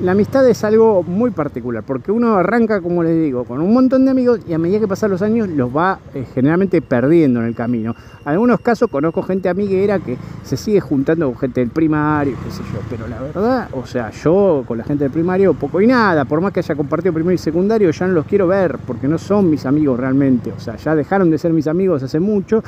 la 0.00 0.12
amistad 0.12 0.46
es 0.46 0.62
algo 0.62 1.02
muy 1.02 1.30
particular, 1.30 1.82
porque 1.82 2.12
uno 2.12 2.36
arranca, 2.36 2.80
como 2.82 3.02
les 3.02 3.14
digo, 3.22 3.44
con 3.44 3.60
un 3.60 3.72
montón 3.72 4.04
de 4.04 4.10
amigos 4.10 4.40
y 4.46 4.52
a 4.52 4.58
medida 4.58 4.80
que 4.80 4.88
pasan 4.88 5.10
los 5.10 5.22
años 5.22 5.48
los 5.48 5.74
va 5.74 5.98
eh, 6.14 6.26
generalmente 6.34 6.82
perdiendo 6.82 7.40
en 7.40 7.46
el 7.46 7.54
camino. 7.54 7.94
En 8.22 8.28
algunos 8.32 8.60
casos 8.60 8.90
conozco 8.90 9.22
gente 9.22 9.48
amiguera 9.48 9.98
que 9.98 10.18
se 10.42 10.56
sigue 10.56 10.80
juntando 10.80 11.26
con 11.26 11.38
gente 11.38 11.60
del 11.60 11.70
primario, 11.70 12.36
qué 12.44 12.50
sé 12.50 12.62
yo, 12.72 12.80
pero 12.90 13.08
la 13.08 13.20
verdad, 13.20 13.68
o 13.72 13.86
sea, 13.86 14.10
yo 14.10 14.64
con 14.66 14.76
la 14.76 14.84
gente 14.84 15.04
del 15.04 15.12
primario 15.12 15.54
poco 15.54 15.80
y 15.80 15.86
nada, 15.86 16.26
por 16.26 16.42
más 16.42 16.52
que 16.52 16.60
haya 16.60 16.74
compartido 16.74 17.14
primario 17.14 17.36
y 17.36 17.38
secundario, 17.38 17.90
ya 17.90 18.06
no 18.06 18.12
los 18.12 18.26
quiero 18.26 18.46
ver, 18.46 18.78
porque 18.86 19.08
no 19.08 19.16
son 19.16 19.48
mis 19.48 19.64
amigos 19.64 19.98
realmente, 19.98 20.52
o 20.52 20.60
sea, 20.60 20.76
ya 20.76 20.94
dejaron 20.94 21.30
de 21.30 21.38
ser 21.38 21.52
mis 21.52 21.66
amigos 21.66 22.02
hace 22.02 22.20
mucho 22.20 22.62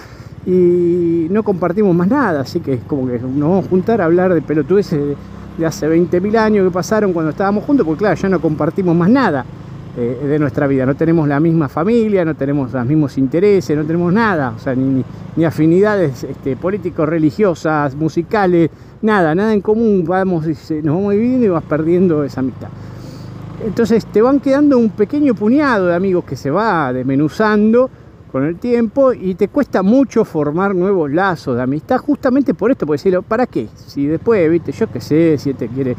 y 0.47 1.27
no 1.31 1.43
compartimos 1.43 1.95
más 1.95 2.09
nada, 2.09 2.41
así 2.41 2.61
que 2.61 2.75
es 2.75 2.85
como 2.85 3.07
que 3.07 3.19
nos 3.19 3.41
vamos 3.41 3.67
a 3.67 3.69
juntar 3.69 4.01
a 4.01 4.07
hablar 4.07 4.33
de 4.33 4.41
pelotudeces 4.41 5.17
de 5.59 5.67
hace 5.67 5.89
20.000 5.89 6.37
años 6.37 6.67
que 6.67 6.71
pasaron 6.71 7.13
cuando 7.13 7.31
estábamos 7.31 7.65
juntos, 7.65 7.85
porque 7.85 7.99
claro, 7.99 8.15
ya 8.15 8.29
no 8.29 8.41
compartimos 8.41 8.97
más 8.97 9.11
nada 9.11 9.45
eh, 9.97 10.27
de 10.29 10.39
nuestra 10.39 10.67
vida, 10.67 10.87
no 10.87 10.95
tenemos 10.95 11.27
la 11.27 11.41
misma 11.41 11.69
familia, 11.69 12.25
no 12.25 12.35
tenemos 12.35 12.73
los 12.73 12.87
mismos 12.87 13.19
intereses, 13.19 13.77
no 13.77 13.85
tenemos 13.85 14.13
nada, 14.13 14.55
o 14.57 14.59
sea, 14.59 14.75
ni, 14.75 15.05
ni 15.37 15.45
afinidades 15.45 16.25
este, 16.25 16.57
políticos, 16.57 17.09
religiosas, 17.09 17.95
musicales, 17.97 18.71
nada, 19.03 19.35
nada 19.35 19.53
en 19.53 19.61
común, 19.61 20.05
vamos, 20.07 20.47
nos 20.47 20.95
vamos 20.95 21.13
dividiendo 21.13 21.47
y 21.47 21.49
vas 21.49 21.65
perdiendo 21.65 22.23
esa 22.23 22.41
amistad. 22.41 22.69
Entonces 23.65 24.07
te 24.07 24.23
van 24.23 24.39
quedando 24.39 24.79
un 24.79 24.91
pequeño 24.91 25.35
puñado 25.35 25.87
de 25.87 25.95
amigos 25.97 26.25
que 26.25 26.37
se 26.37 26.51
va 26.51 26.93
desmenuzando 26.93 27.91
con 28.29 28.45
el 28.45 28.57
tiempo 28.57 29.13
y 29.13 29.35
te 29.35 29.49
cuesta 29.49 29.83
mucho 29.83 30.25
formar 30.25 30.75
nuevos 30.75 31.11
lazos 31.11 31.57
de 31.57 31.63
amistad 31.63 31.99
justamente 31.99 32.55
por 32.55 32.71
esto, 32.71 32.87
por 32.87 32.95
decirlo, 32.95 33.23
¿para 33.23 33.47
qué? 33.47 33.69
Si 33.75 34.07
después, 34.07 34.51
viste, 34.51 34.73
yo 34.73 34.87
qué 34.91 35.01
sé, 35.01 35.39
si 35.39 35.55
te 35.55 35.69
quiere, 35.69 35.97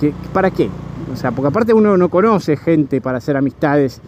que, 0.00 0.12
¿para 0.32 0.50
qué? 0.50 0.68
O 1.12 1.16
sea, 1.16 1.30
porque 1.30 1.48
aparte 1.48 1.72
uno 1.72 1.96
no 1.96 2.08
conoce 2.08 2.56
gente 2.56 3.00
para 3.00 3.18
hacer 3.18 3.36
amistades 3.36 4.00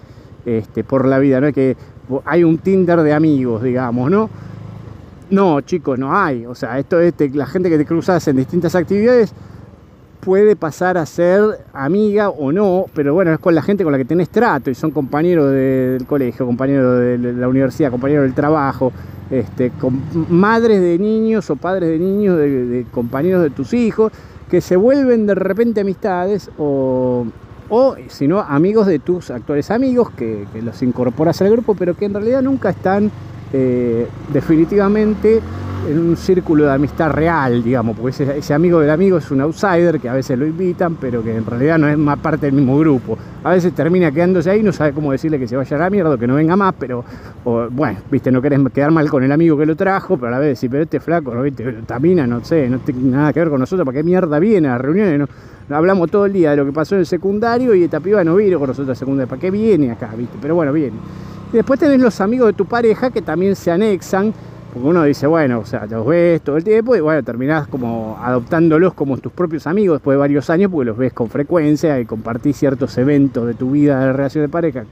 este, 0.44 0.84
por 0.84 1.06
la 1.06 1.18
vida, 1.18 1.40
no 1.40 1.48
es 1.48 1.54
que 1.54 1.76
hay 2.24 2.44
un 2.44 2.58
Tinder 2.58 3.02
de 3.02 3.12
amigos, 3.12 3.62
digamos, 3.62 4.10
¿no? 4.10 4.28
No, 5.30 5.60
chicos, 5.60 5.98
no 5.98 6.16
hay. 6.16 6.44
O 6.46 6.56
sea, 6.56 6.78
esto 6.78 6.98
es 6.98 7.14
la 7.34 7.46
gente 7.46 7.70
que 7.70 7.78
te 7.78 7.86
cruzas 7.86 8.26
en 8.26 8.36
distintas 8.36 8.74
actividades 8.74 9.32
puede 10.20 10.54
pasar 10.54 10.98
a 10.98 11.06
ser 11.06 11.64
amiga 11.72 12.28
o 12.28 12.52
no, 12.52 12.86
pero 12.94 13.14
bueno, 13.14 13.32
es 13.32 13.38
con 13.38 13.54
la 13.54 13.62
gente 13.62 13.84
con 13.84 13.92
la 13.92 13.98
que 13.98 14.04
tenés 14.04 14.28
trato 14.28 14.70
y 14.70 14.74
son 14.74 14.90
compañeros 14.90 15.50
del 15.50 16.06
colegio, 16.06 16.46
compañeros 16.46 16.98
de 16.98 17.18
la 17.32 17.48
universidad, 17.48 17.90
compañeros 17.90 18.24
del 18.24 18.34
trabajo, 18.34 18.92
este, 19.30 19.72
madres 20.28 20.80
de 20.80 20.98
niños 20.98 21.48
o 21.50 21.56
padres 21.56 21.88
de 21.88 21.98
niños, 21.98 22.36
de, 22.36 22.86
compañeros 22.92 23.42
de 23.42 23.50
tus 23.50 23.72
hijos, 23.72 24.12
que 24.50 24.60
se 24.60 24.76
vuelven 24.76 25.26
de 25.26 25.34
repente 25.34 25.80
amistades 25.80 26.50
o, 26.58 27.26
o 27.68 27.94
si 28.08 28.28
no, 28.28 28.40
amigos 28.40 28.86
de 28.86 28.98
tus 28.98 29.30
actuales 29.30 29.70
amigos 29.70 30.10
que, 30.10 30.46
los 30.62 30.82
incorporas 30.82 31.40
al 31.40 31.50
grupo, 31.50 31.74
pero 31.74 31.96
que 31.96 32.04
en 32.04 32.14
realidad 32.14 32.42
nunca 32.42 32.70
están 32.70 33.10
eh, 33.52 34.06
definitivamente 34.32 35.40
en 35.88 35.98
un 35.98 36.16
círculo 36.16 36.64
de 36.64 36.72
amistad 36.72 37.10
real, 37.10 37.62
digamos, 37.62 37.96
porque 37.96 38.38
ese, 38.38 38.54
amigo 38.54 38.80
del 38.80 38.90
amigo 38.90 39.18
es 39.18 39.30
un 39.30 39.40
outsider 39.40 39.98
que 39.98 40.08
a 40.08 40.14
veces 40.14 40.38
lo 40.38 40.46
invitan, 40.46 40.96
pero 40.96 41.22
que 41.22 41.34
en 41.34 41.46
realidad 41.46 41.78
no 41.78 41.88
es 41.88 41.96
más 41.96 42.18
parte 42.18 42.46
del 42.46 42.54
mismo 42.54 42.78
grupo. 42.78 43.16
A 43.42 43.50
veces 43.50 43.72
termina 43.72 44.12
quedándose 44.12 44.50
ahí, 44.50 44.62
no 44.62 44.72
sabe 44.72 44.92
cómo 44.92 45.12
decirle 45.12 45.38
que 45.38 45.48
se 45.48 45.56
vaya 45.56 45.76
a 45.76 45.80
la 45.80 45.90
mierda, 45.90 46.18
que 46.18 46.26
no 46.26 46.34
venga 46.34 46.56
más, 46.56 46.74
pero 46.78 47.04
bueno, 47.70 47.98
viste, 48.10 48.30
no 48.30 48.42
querés 48.42 48.60
quedar 48.72 48.90
mal 48.90 49.08
con 49.08 49.22
el 49.22 49.32
amigo 49.32 49.56
que 49.56 49.66
lo 49.66 49.76
trajo, 49.76 50.16
pero 50.16 50.28
a 50.28 50.30
la 50.32 50.38
vez 50.38 50.48
decir, 50.48 50.70
pero 50.70 50.82
este 50.82 51.00
flaco, 51.00 51.34
¿no 51.34 51.42
viste? 51.42 51.64
Tamina, 51.86 52.26
no 52.26 52.44
sé, 52.44 52.68
no 52.68 52.78
tiene 52.80 53.02
nada 53.10 53.32
que 53.32 53.40
ver 53.40 53.48
con 53.48 53.60
nosotros, 53.60 53.86
¿para 53.86 53.96
qué 53.96 54.04
mierda 54.04 54.38
viene 54.38 54.68
a 54.68 54.72
las 54.72 54.80
reuniones? 54.82 55.28
Hablamos 55.70 56.10
todo 56.10 56.26
el 56.26 56.32
día 56.32 56.50
de 56.50 56.56
lo 56.56 56.66
que 56.66 56.72
pasó 56.72 56.96
en 56.96 57.00
el 57.00 57.06
secundario 57.06 57.74
y 57.74 57.84
esta 57.84 58.00
piba 58.00 58.22
no 58.24 58.36
vino 58.36 58.58
con 58.58 58.68
nosotros 58.68 58.90
al 58.90 58.96
secundario, 58.96 59.28
¿para 59.28 59.40
qué 59.40 59.50
viene 59.50 59.90
acá, 59.90 60.10
viste? 60.16 60.36
Pero 60.40 60.54
bueno, 60.54 60.72
viene. 60.72 60.96
Y 61.52 61.56
después 61.56 61.80
tenés 61.80 62.00
los 62.00 62.20
amigos 62.20 62.48
de 62.48 62.52
tu 62.52 62.66
pareja 62.66 63.10
que 63.10 63.22
también 63.22 63.56
se 63.56 63.70
anexan 63.70 64.32
porque 64.72 64.88
uno 64.88 65.02
dice, 65.02 65.26
bueno, 65.26 65.58
o 65.58 65.66
sea, 65.66 65.86
los 65.86 66.06
ves 66.06 66.40
todo 66.42 66.56
el 66.56 66.64
tiempo 66.64 66.94
y 66.94 67.00
bueno, 67.00 67.22
terminás 67.24 67.66
como 67.66 68.18
adoptándolos 68.22 68.94
como 68.94 69.18
tus 69.18 69.32
propios 69.32 69.66
amigos 69.66 69.96
después 69.96 70.14
de 70.14 70.18
varios 70.20 70.48
años 70.48 70.70
porque 70.70 70.86
los 70.86 70.96
ves 70.96 71.12
con 71.12 71.28
frecuencia 71.28 71.98
y 71.98 72.04
compartís 72.04 72.56
ciertos 72.56 72.96
eventos 72.96 73.46
de 73.46 73.54
tu 73.54 73.72
vida 73.72 73.98
de 73.98 74.12
relación 74.12 74.44
de 74.44 74.48
pareja 74.48 74.84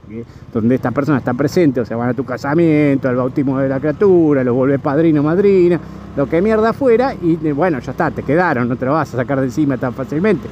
donde 0.53 0.75
esta 0.75 0.91
persona 0.91 1.19
está 1.19 1.33
presente, 1.33 1.79
o 1.79 1.85
sea, 1.85 1.95
van 1.95 2.09
a 2.09 2.13
tu 2.13 2.25
casamiento, 2.25 3.07
al 3.07 3.15
bautismo 3.15 3.57
de 3.59 3.69
la 3.69 3.79
criatura, 3.79 4.43
los 4.43 4.53
vuelves 4.53 4.81
padrino, 4.81 5.23
madrina, 5.23 5.79
lo 6.17 6.27
que 6.27 6.41
mierda 6.41 6.73
fuera 6.73 7.13
y 7.13 7.35
bueno, 7.51 7.79
ya 7.79 7.91
está, 7.91 8.11
te 8.11 8.23
quedaron, 8.23 8.67
no 8.67 8.75
te 8.75 8.85
lo 8.85 8.93
vas 8.93 9.13
a 9.13 9.17
sacar 9.17 9.39
de 9.39 9.45
encima 9.45 9.77
tan 9.77 9.93
fácilmente. 9.93 10.49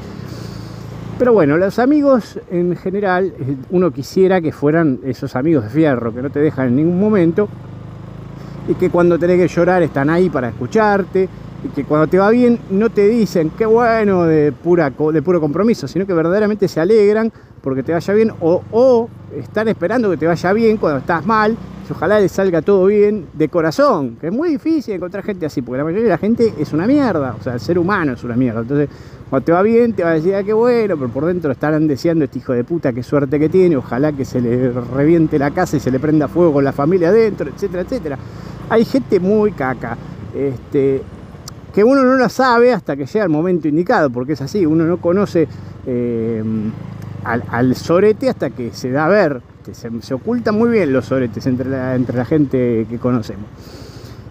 Pero 1.20 1.34
bueno, 1.34 1.58
los 1.58 1.80
amigos 1.80 2.40
en 2.52 2.76
general, 2.76 3.34
eh, 3.40 3.56
uno 3.72 3.90
quisiera 3.90 4.40
que 4.40 4.52
fueran 4.52 5.00
esos 5.04 5.36
amigos 5.36 5.64
de 5.64 5.72
fierro 5.72 6.14
que 6.14 6.22
no 6.22 6.30
te 6.30 6.40
dejan 6.40 6.68
en 6.68 6.76
ningún 6.76 7.00
momento 7.00 7.50
y 8.68 8.76
que 8.76 8.90
cuando 8.90 9.18
tenés 9.18 9.40
que 9.40 9.48
llorar 9.48 9.82
están 9.84 10.10
ahí 10.10 10.30
para 10.30 10.50
escucharte 10.50 11.30
y 11.64 11.70
que 11.70 11.84
cuando 11.86 12.08
te 12.08 12.20
va 12.20 12.30
bien 12.30 12.60
no 12.70 12.90
te 12.90 13.08
dicen 13.08 13.52
qué 13.58 13.66
bueno 13.66 14.26
de, 14.26 14.52
pura, 14.52 14.90
de 14.90 15.22
puro 15.22 15.42
compromiso, 15.42 15.88
sino 15.88 16.06
que 16.06 16.14
verdaderamente 16.14 16.68
se 16.68 16.80
alegran 16.80 17.32
porque 17.62 17.84
te 17.84 17.92
vaya 17.92 18.14
bien 18.14 18.32
o, 18.40 19.10
están 19.36 19.68
esperando 19.68 20.10
que 20.10 20.18
te 20.18 20.28
vaya 20.28 20.54
bien 20.54 20.78
cuando 20.78 21.00
estás 21.00 21.26
mal 21.26 21.58
y 21.88 21.92
ojalá 21.92 22.20
les 22.20 22.32
salga 22.32 22.62
todo 22.62 22.86
bien 22.86 23.28
de 23.34 23.48
corazón, 23.50 24.18
que 24.20 24.28
es 24.28 24.34
muy 24.34 24.50
difícil 24.50 24.96
encontrar 24.96 25.24
gente 25.24 25.46
así, 25.46 25.62
porque 25.62 25.78
la 25.78 25.84
mayoría 25.86 26.04
de 26.04 26.10
la 26.10 26.18
gente 26.18 26.54
es 26.58 26.74
una 26.74 26.86
mierda, 26.86 27.36
o 27.40 27.44
sea, 27.44 27.54
el 27.54 27.60
ser 27.62 27.80
humano 27.80 28.14
es 28.14 28.24
una 28.24 28.36
mierda, 28.36 28.62
entonces 28.62 28.90
cuando 29.30 29.46
te 29.46 29.52
va 29.54 29.62
bien 29.62 29.94
te 29.94 30.04
va 30.04 30.12
a 30.12 30.14
decir, 30.14 30.36
ah, 30.36 30.44
qué 30.44 30.54
bueno, 30.54 30.98
pero 30.98 31.10
por 31.10 31.26
dentro 31.26 31.52
estarán 31.52 31.88
deseando 31.88 32.26
este 32.26 32.40
hijo 32.40 32.54
de 32.54 32.64
puta, 32.66 32.92
qué 32.92 33.04
suerte 33.04 33.40
que 33.40 33.48
tiene, 33.48 33.78
ojalá 33.78 34.12
que 34.12 34.26
se 34.26 34.42
le 34.42 34.72
reviente 34.72 35.40
la 35.40 35.52
casa 35.52 35.78
y 35.78 35.80
se 35.80 35.92
le 35.92 36.00
prenda 36.00 36.28
fuego 36.28 36.54
con 36.54 36.64
la 36.64 36.74
familia 36.74 37.10
adentro, 37.10 37.50
etcétera, 37.50 37.84
etcétera 37.84 38.18
hay 38.70 38.86
gente 38.86 39.20
muy 39.20 39.52
caca, 39.52 39.98
este, 40.36 41.02
que 41.74 41.84
uno 41.84 42.04
no 42.04 42.16
la 42.16 42.30
sabe 42.30 42.74
hasta 42.74 42.96
que 42.96 43.06
llega 43.06 43.24
el 43.24 43.30
momento 43.30 43.68
indicado, 43.68 44.10
porque 44.10 44.34
es 44.34 44.42
así, 44.42 44.66
uno 44.66 44.86
no 44.86 44.98
conoce 44.98 45.48
eh, 45.86 46.44
al, 47.24 47.76
sorete 47.76 48.30
hasta 48.30 48.50
que 48.50 48.72
se 48.74 48.92
da 48.92 49.06
a 49.06 49.10
ver, 49.10 49.42
se, 49.72 49.90
se 50.02 50.14
ocultan 50.14 50.56
muy 50.56 50.70
bien 50.70 50.94
los 50.94 51.06
soretes 51.06 51.46
entre 51.46 51.70
la 51.70 52.26
gente 52.26 52.86
que 52.90 52.98
conocemos. 52.98 53.46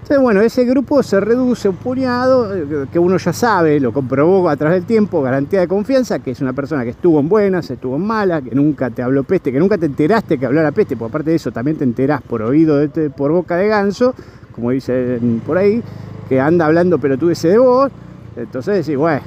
Entonces, 0.07 0.23
bueno, 0.23 0.41
ese 0.41 0.65
grupo 0.65 1.03
se 1.03 1.19
reduce 1.19 1.69
un 1.69 1.75
puñado 1.75 2.55
eh, 2.55 2.87
que 2.93 2.97
uno 2.97 3.17
ya 3.17 3.33
sabe, 3.33 3.81
lo 3.81 3.93
comprobó 3.93 4.49
a 4.49 4.57
través 4.57 4.79
del 4.79 4.87
tiempo, 4.87 5.21
garantía 5.21 5.59
de 5.59 5.67
confianza, 5.67 6.21
que 6.21 6.31
es 6.31 6.41
una 6.41 6.53
persona 6.53 6.85
que 6.85 6.91
estuvo 6.91 7.19
en 7.19 7.29
buenas, 7.29 7.69
estuvo 7.73 7.97
en 7.97 8.07
malas, 8.07 8.43
que 8.43 8.55
nunca 8.55 8.89
te 8.89 9.03
habló 9.03 9.25
peste, 9.25 9.51
que 9.51 9.59
nunca 9.59 9.77
te 9.77 9.87
enteraste 9.87 10.39
que 10.39 10.47
hablara 10.47 10.71
peste, 10.71 10.97
porque 10.97 11.11
aparte 11.11 11.31
de 11.31 11.37
eso 11.37 11.51
también 11.51 11.77
te 11.77 11.83
enterás 11.83 12.23
por 12.23 12.41
oído, 12.43 12.77
de, 12.77 13.11
por 13.11 13.33
boca 13.33 13.57
de 13.57 13.67
ganso, 13.67 14.15
como 14.53 14.71
dicen 14.71 15.43
por 15.45 15.59
ahí, 15.59 15.83
que 16.29 16.41
anda 16.41 16.67
hablando 16.67 17.01
ese 17.29 17.49
de 17.49 17.59
vos. 17.59 17.91
Entonces 18.37 18.87
decís, 18.87 18.97
bueno, 18.97 19.23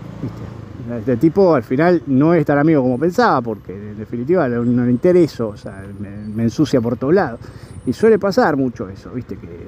este 0.97 1.17
tipo 1.17 1.55
al 1.55 1.63
final 1.63 2.03
no 2.07 2.33
es 2.33 2.45
tan 2.45 2.57
amigo 2.57 2.81
como 2.81 2.97
pensaba, 2.97 3.41
porque 3.41 3.73
en 3.73 3.97
definitiva 3.97 4.47
no, 4.47 4.85
le 4.85 4.91
interesa, 4.91 5.43
o 5.43 5.57
sea, 5.57 5.83
me 6.33 6.43
ensucia 6.43 6.79
por 6.79 6.95
todos 6.95 7.13
lados. 7.13 7.41
Y 7.85 7.91
suele 7.91 8.17
pasar 8.17 8.55
mucho 8.55 8.87
eso, 8.87 9.11
viste, 9.11 9.35
que 9.35 9.67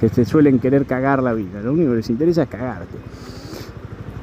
que 0.00 0.08
se 0.08 0.24
suelen 0.24 0.58
querer 0.58 0.86
cagar 0.86 1.22
la 1.22 1.34
vida. 1.34 1.60
Lo 1.62 1.72
único 1.72 1.90
que 1.90 1.96
les 1.98 2.10
interesa 2.10 2.44
es 2.44 2.48
cagarte. 2.48 2.96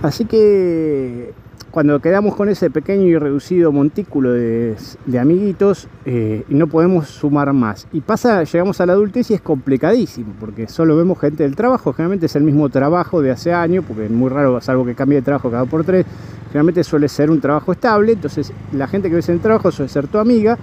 Así 0.01 0.25
que 0.25 1.33
cuando 1.71 1.99
quedamos 1.99 2.35
con 2.35 2.49
ese 2.49 2.71
pequeño 2.71 3.03
y 3.03 3.17
reducido 3.17 3.71
montículo 3.71 4.31
de, 4.31 4.75
amiguitos 5.19 5.87
eh, 6.05 6.43
y 6.49 6.55
no 6.55 6.65
podemos 6.65 7.07
sumar 7.07 7.53
más. 7.53 7.87
Y 7.93 8.01
pasa, 8.01 8.43
llegamos 8.43 8.81
a 8.81 8.85
la 8.85 8.93
adultez 8.93 9.29
y 9.29 9.35
es 9.35 9.41
complicadísimo, 9.41 10.33
porque 10.39 10.67
solo 10.67 10.97
vemos 10.97 11.19
gente 11.19 11.43
del 11.43 11.55
trabajo, 11.55 11.93
generalmente 11.93 12.25
es 12.25 12.35
el 12.35 12.43
mismo 12.43 12.69
trabajo 12.69 13.21
de 13.21 13.31
hace 13.31 13.53
años, 13.53 13.85
porque 13.87 14.05
es 14.05 14.11
muy 14.11 14.29
raro, 14.29 14.59
algo 14.65 14.85
que 14.85 14.95
cambie 14.95 15.19
de 15.19 15.21
trabajo 15.21 15.51
cada 15.51 15.65
por 15.65 15.83
tres, 15.83 16.05
generalmente 16.47 16.83
suele 16.83 17.09
ser 17.09 17.29
un 17.29 17.41
trabajo 17.41 17.71
estable, 17.73 18.13
entonces 18.13 18.51
la 18.71 18.87
gente 18.87 19.09
que 19.09 19.15
ves 19.15 19.29
en 19.29 19.35
el 19.35 19.41
trabajo 19.41 19.71
suele 19.71 19.89
ser 19.89 20.07
tu 20.07 20.17
amiga, 20.17 20.57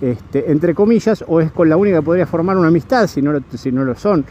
este, 0.00 0.50
entre 0.50 0.74
comillas, 0.74 1.24
o 1.26 1.40
es 1.40 1.52
con 1.52 1.68
la 1.68 1.76
única 1.76 1.98
que 1.98 2.02
podría 2.02 2.26
formar 2.26 2.58
una 2.58 2.68
amistad 2.68 3.06
si 3.06 3.22
no, 3.22 3.38
si 3.54 3.72
no 3.72 3.84
lo 3.84 3.94
son. 3.94 4.24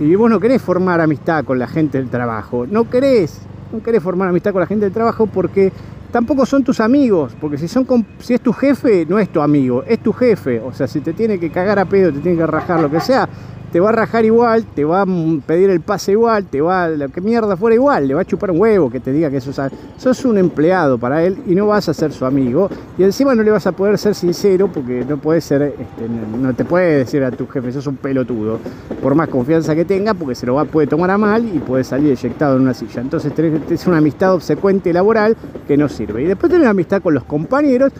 Y 0.00 0.14
vos 0.14 0.30
no 0.30 0.40
querés 0.40 0.60
formar 0.62 1.00
amistad 1.00 1.44
con 1.44 1.58
la 1.58 1.66
gente 1.66 1.98
del 1.98 2.08
trabajo, 2.08 2.66
no 2.66 2.88
querés, 2.88 3.40
no 3.72 3.82
querés 3.82 4.02
formar 4.02 4.28
amistad 4.28 4.52
con 4.52 4.60
la 4.60 4.66
gente 4.66 4.84
del 4.86 4.92
trabajo 4.92 5.26
porque 5.26 5.72
tampoco 6.10 6.46
son 6.46 6.62
tus 6.62 6.80
amigos, 6.80 7.34
porque 7.40 7.58
si, 7.58 7.68
son 7.68 7.86
si 8.18 8.34
es 8.34 8.40
tu 8.40 8.52
jefe, 8.52 9.06
no 9.08 9.18
es 9.18 9.30
tu 9.30 9.40
amigo, 9.40 9.82
es 9.86 9.98
tu 10.00 10.12
jefe. 10.12 10.60
O 10.60 10.72
sea, 10.72 10.86
si 10.86 11.00
te 11.00 11.12
tiene 11.12 11.38
que 11.38 11.50
cagar 11.50 11.78
a 11.78 11.86
pedo, 11.86 12.12
te 12.12 12.20
tiene 12.20 12.38
que 12.38 12.46
rajar 12.46 12.80
lo 12.80 12.90
que 12.90 13.00
sea, 13.00 13.28
te 13.72 13.80
va 13.80 13.88
a 13.88 13.92
rajar 13.92 14.24
igual, 14.26 14.64
te 14.66 14.84
va 14.84 15.02
a 15.02 15.06
pedir 15.46 15.70
el 15.70 15.80
pase 15.80 16.12
igual, 16.12 16.44
te 16.44 16.60
va, 16.60 16.88
lo 16.88 17.08
que 17.08 17.22
mierda 17.22 17.56
fuera 17.56 17.74
igual, 17.74 18.06
le 18.06 18.12
va 18.12 18.20
a 18.20 18.24
chupar 18.24 18.50
un 18.50 18.60
huevo 18.60 18.90
que 18.90 19.00
te 19.00 19.10
diga 19.12 19.30
que 19.30 19.40
sos, 19.40 19.58
sos 19.96 20.24
un 20.26 20.36
empleado 20.36 20.98
para 20.98 21.24
él 21.24 21.38
y 21.46 21.54
no 21.54 21.66
vas 21.66 21.88
a 21.88 21.94
ser 21.94 22.12
su 22.12 22.26
amigo. 22.26 22.68
Y 22.98 23.02
encima 23.02 23.34
no 23.34 23.42
le 23.42 23.50
vas 23.50 23.66
a 23.66 23.72
poder 23.72 23.96
ser 23.96 24.14
sincero 24.14 24.68
porque 24.68 25.06
no 25.08 25.16
puede 25.16 25.40
ser, 25.40 25.62
este, 25.62 26.06
no 26.38 26.54
te 26.54 26.66
puede 26.66 26.98
decir 26.98 27.24
a 27.24 27.30
tu 27.30 27.46
jefe, 27.46 27.72
sos 27.72 27.86
un 27.86 27.96
pelotudo, 27.96 28.58
por 29.02 29.14
más 29.14 29.28
confianza 29.28 29.74
que 29.74 29.86
tenga, 29.86 30.12
porque 30.12 30.34
se 30.34 30.44
lo 30.44 30.54
va, 30.54 30.66
puede 30.66 30.86
tomar 30.86 31.10
a 31.10 31.16
mal 31.16 31.42
y 31.42 31.58
puede 31.58 31.82
salir 31.82 32.10
eyectado 32.12 32.56
en 32.56 32.62
una 32.62 32.74
silla. 32.74 33.00
Entonces 33.00 33.32
es 33.70 33.86
una 33.86 33.96
amistad 33.96 34.34
obsecuente 34.34 34.92
laboral 34.92 35.34
que 35.66 35.78
no 35.78 35.88
sirve. 35.88 36.22
Y 36.22 36.26
después 36.26 36.50
tenés 36.50 36.64
una 36.64 36.72
amistad 36.72 37.00
con 37.00 37.14
los 37.14 37.24
compañeros, 37.24 37.90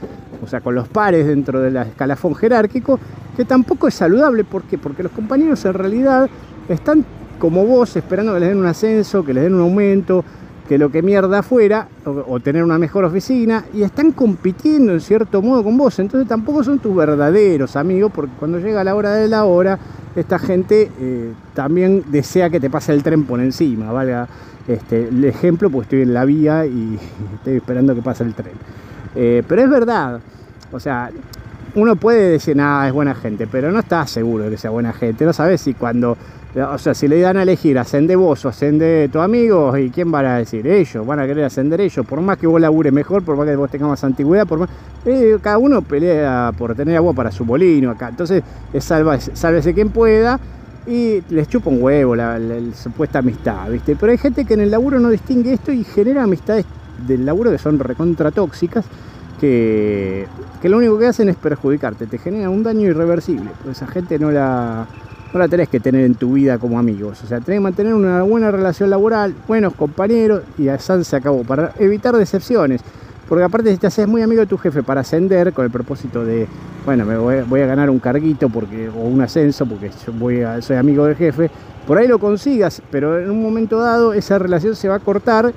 o 0.43 0.47
sea, 0.47 0.61
con 0.61 0.75
los 0.75 0.89
pares 0.89 1.27
dentro 1.27 1.61
del 1.61 1.77
escalafón 1.77 2.35
jerárquico, 2.35 2.99
que 3.37 3.45
tampoco 3.45 3.89
es 3.89 3.95
saludable. 3.95 4.45
¿Por 4.45 4.63
qué? 4.65 4.77
Porque 4.79 5.03
los 5.03 5.13
compañeros 5.13 5.65
en 5.65 5.75
realidad 5.75 6.29
están 6.69 7.05
como 7.39 7.65
vos 7.65 7.97
esperando 7.97 8.35
que 8.35 8.41
les 8.41 8.49
den 8.51 8.59
un 8.59 8.67
ascenso, 8.67 9.25
que 9.25 9.35
les 9.35 9.45
den 9.45 9.55
un 9.55 9.63
aumento, 9.63 10.25
que 10.69 10.79
lo 10.79 10.91
que 10.91 11.03
mierda 11.03 11.43
fuera, 11.43 11.89
o, 12.05 12.41
tener 12.41 12.63
una 12.63 12.79
mejor 12.79 13.05
oficina, 13.05 13.65
y 13.75 13.83
están 13.83 14.13
compitiendo 14.13 14.93
en 14.93 15.01
cierto 15.01 15.43
modo 15.43 15.65
con 15.65 15.77
vos. 15.77 15.99
Entonces 15.99 16.29
tampoco 16.29 16.63
son 16.63 16.79
tus 16.79 16.95
verdaderos 16.95 17.77
amigos, 17.77 18.13
porque 18.15 18.33
cuando 18.39 18.59
llega 18.59 18.85
la 18.85 18.95
hora 18.95 19.15
de 19.15 19.29
la 19.29 19.45
hora, 19.45 19.79
esta 20.15 20.39
gente 20.39 20.91
eh, 21.01 21.33
también 21.55 22.05
desea 22.11 22.51
que 22.51 22.61
te 22.61 22.71
pase 22.71 22.93
el 22.93 23.03
tren 23.03 23.25
por 23.25 23.41
encima, 23.41 23.91
valga 23.91 24.29
este, 24.69 25.09
el 25.09 25.25
ejemplo, 25.25 25.69
porque 25.71 25.85
estoy 25.85 26.03
en 26.03 26.15
la 26.15 26.25
vía 26.25 26.67
y 26.67 26.99
estoy 27.35 27.57
esperando 27.57 27.95
que 27.95 28.03
pase 28.03 28.25
el 28.25 28.35
tren. 28.35 28.55
Eh, 29.15 29.43
pero 29.47 29.63
es 29.63 29.71
verdad, 29.71 30.21
o 30.73 30.81
sea, 30.81 31.11
uno 31.75 31.97
puede 31.97 32.31
decir, 32.31 32.57
nada, 32.57 32.87
es 32.87 32.93
buena 32.93 33.15
gente, 33.15 33.47
pero 33.47 33.73
no 33.73 33.81
estás 33.81 34.11
seguro 34.11 34.45
de 34.45 34.51
que 34.51 34.57
sea 34.59 34.71
buena 34.71 34.93
gente. 34.93 35.25
No 35.25 35.33
sabes 35.33 35.61
si 35.61 35.73
cuando, 35.75 36.17
o 36.55 36.79
sea, 36.79 36.93
si 36.93 37.09
le 37.09 37.19
dan 37.21 37.39
a 37.39 37.43
elegir 37.43 37.79
ascende 37.79 38.15
vos 38.15 38.45
o 38.45 38.49
ascende 38.51 39.09
tu 39.11 39.21
amigo, 39.21 39.77
¿y 39.79 39.91
quién 39.91 40.11
van 40.11 40.27
a 40.27 40.37
decir? 40.37 40.67
Ellos, 40.67 41.07
van 41.07 41.21
a 41.21 41.27
querer 41.27 41.45
ascender 41.45 41.81
ellos. 41.81 42.05
Por 42.07 42.21
más 42.21 42.37
que 42.37 42.47
vos 42.47 42.61
labures 42.61 42.93
mejor, 42.93 43.23
por 43.23 43.37
más 43.37 43.47
que 43.47 43.57
vos 43.57 43.71
tengas 43.71 43.89
más 43.89 44.05
antigüedad, 44.05 44.47
por 44.47 44.59
más. 44.59 44.69
Eh, 45.07 45.39
cada 45.41 45.59
uno 45.59 45.81
pelea 45.83 46.53
por 46.57 46.75
tener 46.75 46.97
agua 46.97 47.15
para 47.15 47.31
su 47.31 47.45
molino 47.45 47.91
acá. 47.91 48.09
Entonces, 48.11 48.43
es 48.73 48.85
sálvese 48.85 49.73
quien 49.73 49.89
pueda 49.89 50.39
y 50.87 51.23
les 51.31 51.49
chupa 51.49 51.71
un 51.71 51.83
huevo 51.83 52.15
la, 52.15 52.39
supuesta 52.75 53.21
amistad, 53.21 53.71
¿viste? 53.71 53.97
Pero 53.97 54.13
hay 54.13 54.19
gente 54.19 54.45
que 54.45 54.55
en 54.55 54.61
el 54.61 54.71
laburo 54.71 54.99
no 55.01 55.09
distingue 55.09 55.55
esto 55.55 55.73
y 55.73 55.85
genera 55.85 56.25
amistades 56.25 56.67
del 57.07 57.27
laburo 57.27 57.51
que 57.51 57.59
son 57.59 57.79
recontra 57.79 58.31
tóxicas 58.31 58.85
que, 59.43 60.69
lo 60.69 60.79
único 60.79 60.99
que 60.99 61.07
hacen 61.07 61.29
es 61.29 61.37
perjudicarte, 61.37 62.07
te 62.07 62.19
genera 62.19 62.49
un 62.49 62.63
daño 62.63 62.89
irreversible. 62.89 63.51
Pues 63.65 63.77
esa 63.77 63.87
gente 63.89 64.19
no 64.19 64.31
la, 64.31 64.87
no 65.33 65.39
la 65.39 65.49
tenés 65.49 65.69
que 65.69 65.81
tener 65.81 66.05
en 66.05 66.15
tu 66.15 66.35
vida 66.35 66.59
como 66.59 66.79
amigos. 66.79 67.23
O 67.25 67.27
sea, 67.27 67.41
tenés 67.41 67.59
que 67.59 67.63
mantener 67.63 67.95
una 67.95 68.23
buena 68.23 68.51
relación 68.51 68.89
laboral, 68.89 69.35
buenos 69.49 69.75
compañeros 69.75 70.43
y 70.59 70.69
a 70.69 70.79
San 70.79 71.05
se 71.05 71.17
acabó. 71.17 71.43
Para 71.43 71.73
evitar 71.79 72.17
decepciones. 72.17 72.83
Porque 73.29 73.45
aparte 73.45 73.73
si 73.73 73.79
te 73.79 73.87
haces 73.87 74.07
muy 74.07 74.23
amigo 74.23 74.41
de 74.41 74.47
tu 74.47 74.59
jefe 74.59 74.83
para 74.83 75.01
ascender 75.01 75.53
con 75.53 75.65
el 75.65 75.71
propósito 75.71 76.25
de, 76.25 76.47
bueno, 76.85 77.05
me 77.05 77.17
voy, 77.17 77.61
a 77.61 77.67
ganar 77.67 77.89
un 77.89 77.99
carguito 77.99 78.49
porque, 78.49 78.91
o 78.91 79.01
un 79.01 79.23
ascenso 79.23 79.65
porque 79.65 79.91
soy 80.61 80.77
amigo 80.77 81.07
del 81.07 81.17
jefe, 81.17 81.51
por 81.87 81.99
ahí 81.99 82.07
lo 82.07 82.19
consigas, 82.19 82.83
pero 82.91 83.19
en 83.19 83.31
un 83.31 83.43
momento 83.43 83.79
dado 83.79 84.13
esa 84.13 84.39
relación 84.39 84.77
se 84.77 84.89
va 84.89 84.97
a 84.97 84.99
cortar 84.99 85.53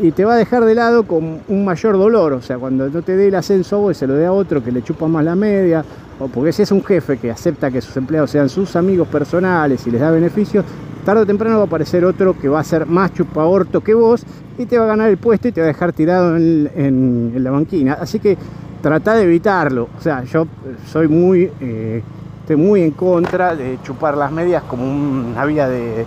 y 0.00 0.12
te 0.12 0.24
va 0.24 0.34
a 0.34 0.36
dejar 0.36 0.64
de 0.64 0.74
lado 0.74 1.04
con 1.04 1.40
un 1.48 1.64
mayor 1.64 1.98
dolor. 1.98 2.32
O 2.34 2.42
sea, 2.42 2.58
cuando 2.58 2.88
no 2.88 3.02
te 3.02 3.16
dé 3.16 3.28
el 3.28 3.34
ascenso 3.34 3.78
vos 3.78 3.96
y 3.96 3.98
se 3.98 4.06
lo 4.06 4.14
dé 4.14 4.26
a 4.26 4.32
otro 4.32 4.62
que 4.62 4.72
le 4.72 4.82
chupa 4.82 5.08
más 5.08 5.24
la 5.24 5.34
media, 5.34 5.84
o 6.18 6.28
porque 6.28 6.52
si 6.52 6.62
es 6.62 6.72
un 6.72 6.84
jefe 6.84 7.18
que 7.18 7.30
acepta 7.30 7.70
que 7.70 7.80
sus 7.80 7.96
empleados 7.96 8.30
sean 8.30 8.48
sus 8.48 8.76
amigos 8.76 9.08
personales 9.08 9.86
y 9.86 9.90
les 9.90 10.00
da 10.00 10.10
beneficios, 10.10 10.64
tarde 11.04 11.22
o 11.22 11.26
temprano 11.26 11.56
va 11.56 11.62
a 11.62 11.66
aparecer 11.66 12.04
otro 12.04 12.38
que 12.38 12.48
va 12.48 12.60
a 12.60 12.64
ser 12.64 12.86
más 12.86 13.12
chupaorto 13.14 13.80
que 13.80 13.94
vos 13.94 14.24
y 14.58 14.66
te 14.66 14.78
va 14.78 14.84
a 14.84 14.88
ganar 14.88 15.08
el 15.08 15.16
puesto 15.16 15.48
y 15.48 15.52
te 15.52 15.60
va 15.60 15.66
a 15.66 15.68
dejar 15.68 15.92
tirado 15.92 16.36
en, 16.36 17.32
la 17.36 17.50
banquina. 17.50 17.94
Así 17.94 18.18
que 18.18 18.36
trata 18.82 19.14
de 19.14 19.24
evitarlo. 19.24 19.88
O 19.98 20.00
sea, 20.00 20.24
yo 20.24 20.46
soy 20.86 21.08
muy, 21.08 21.50
eh, 21.60 22.02
estoy 22.40 22.56
muy 22.56 22.82
en 22.82 22.90
contra 22.90 23.56
de 23.56 23.78
chupar 23.82 24.16
las 24.16 24.30
medias 24.30 24.62
como 24.64 24.84
una 24.84 25.44
vía 25.46 25.68
de, 25.68 26.04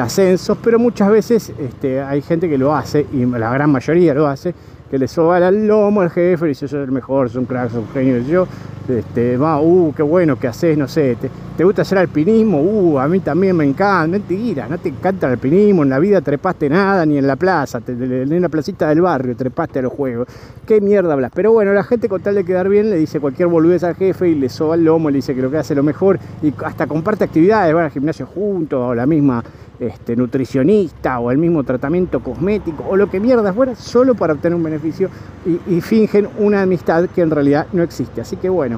ascensos, 0.00 0.58
pero 0.62 0.78
muchas 0.78 1.10
veces 1.10 1.52
este, 1.58 2.00
hay 2.00 2.22
gente 2.22 2.48
que 2.48 2.58
lo 2.58 2.74
hace, 2.74 3.06
y 3.12 3.24
la 3.24 3.50
gran 3.52 3.70
mayoría 3.70 4.14
lo 4.14 4.26
hace, 4.26 4.54
que 4.90 4.98
le 4.98 5.08
soba 5.08 5.38
el 5.38 5.66
lomo 5.66 6.00
al 6.00 6.10
jefe 6.10 6.46
y 6.46 6.48
dice, 6.48 6.68
soy 6.68 6.84
el 6.84 6.92
mejor, 6.92 7.28
soy 7.28 7.40
un 7.40 7.46
crack, 7.46 7.70
soy 7.70 7.80
un 7.80 7.88
genio. 7.88 8.18
yo, 8.18 8.46
este, 8.88 9.36
va, 9.36 9.60
uh, 9.60 9.92
qué 9.94 10.02
bueno 10.02 10.38
que 10.38 10.48
haces, 10.48 10.76
no 10.76 10.88
sé, 10.88 11.16
te, 11.16 11.64
gusta 11.64 11.82
hacer 11.82 11.98
alpinismo, 11.98 12.60
uh, 12.60 12.98
a 12.98 13.08
mí 13.08 13.20
también 13.20 13.56
me 13.56 13.64
encanta, 13.64 14.06
mentira, 14.06 14.68
no 14.68 14.78
te 14.78 14.90
encanta 14.90 15.26
el 15.26 15.32
alpinismo, 15.32 15.82
en 15.82 15.90
la 15.90 15.98
vida 15.98 16.20
trepaste 16.20 16.68
nada, 16.68 17.04
ni 17.06 17.18
en 17.18 17.26
la 17.26 17.36
plaza, 17.36 17.80
te, 17.80 17.92
en 17.92 18.42
la 18.42 18.48
placita 18.48 18.88
del 18.88 19.00
barrio 19.00 19.36
trepaste 19.36 19.78
a 19.80 19.82
los 19.82 19.92
juegos, 19.92 20.28
qué 20.66 20.80
mierda 20.80 21.12
hablas, 21.12 21.32
pero 21.34 21.52
bueno, 21.52 21.72
la 21.72 21.84
gente 21.84 22.08
con 22.08 22.22
tal 22.22 22.34
de 22.34 22.44
quedar 22.44 22.68
bien 22.68 22.90
le 22.90 22.96
dice 22.96 23.20
cualquier 23.20 23.48
boludez 23.48 23.84
al 23.84 23.94
jefe 23.94 24.28
y 24.28 24.34
le 24.34 24.48
soba 24.48 24.74
el 24.74 24.84
lomo, 24.84 25.10
le 25.10 25.16
dice 25.16 25.34
que 25.34 25.42
lo 25.42 25.50
que 25.50 25.58
hace 25.58 25.74
lo 25.74 25.82
mejor 25.82 26.18
y 26.42 26.52
hasta 26.64 26.86
comparte 26.86 27.24
actividades, 27.24 27.74
van 27.74 27.84
al 27.84 27.90
gimnasio 27.90 28.26
juntos 28.26 28.80
o 28.80 28.94
la 28.94 29.06
misma 29.06 29.42
este, 29.78 30.16
nutricionista 30.16 31.18
o 31.18 31.30
el 31.30 31.36
mismo 31.36 31.62
tratamiento 31.62 32.20
cosmético 32.20 32.84
o 32.88 32.96
lo 32.96 33.10
que 33.10 33.20
mierda 33.20 33.52
fuera, 33.52 33.74
solo 33.74 34.14
para 34.14 34.32
obtener 34.32 34.56
un 34.56 34.62
beneficio 34.62 35.10
y, 35.44 35.80
fingen 35.82 36.28
una 36.38 36.62
amistad 36.62 37.08
que 37.14 37.20
en 37.20 37.30
realidad 37.30 37.66
no 37.72 37.82
existe. 37.82 38.22
Así 38.22 38.36
que 38.36 38.48
bueno, 38.48 38.75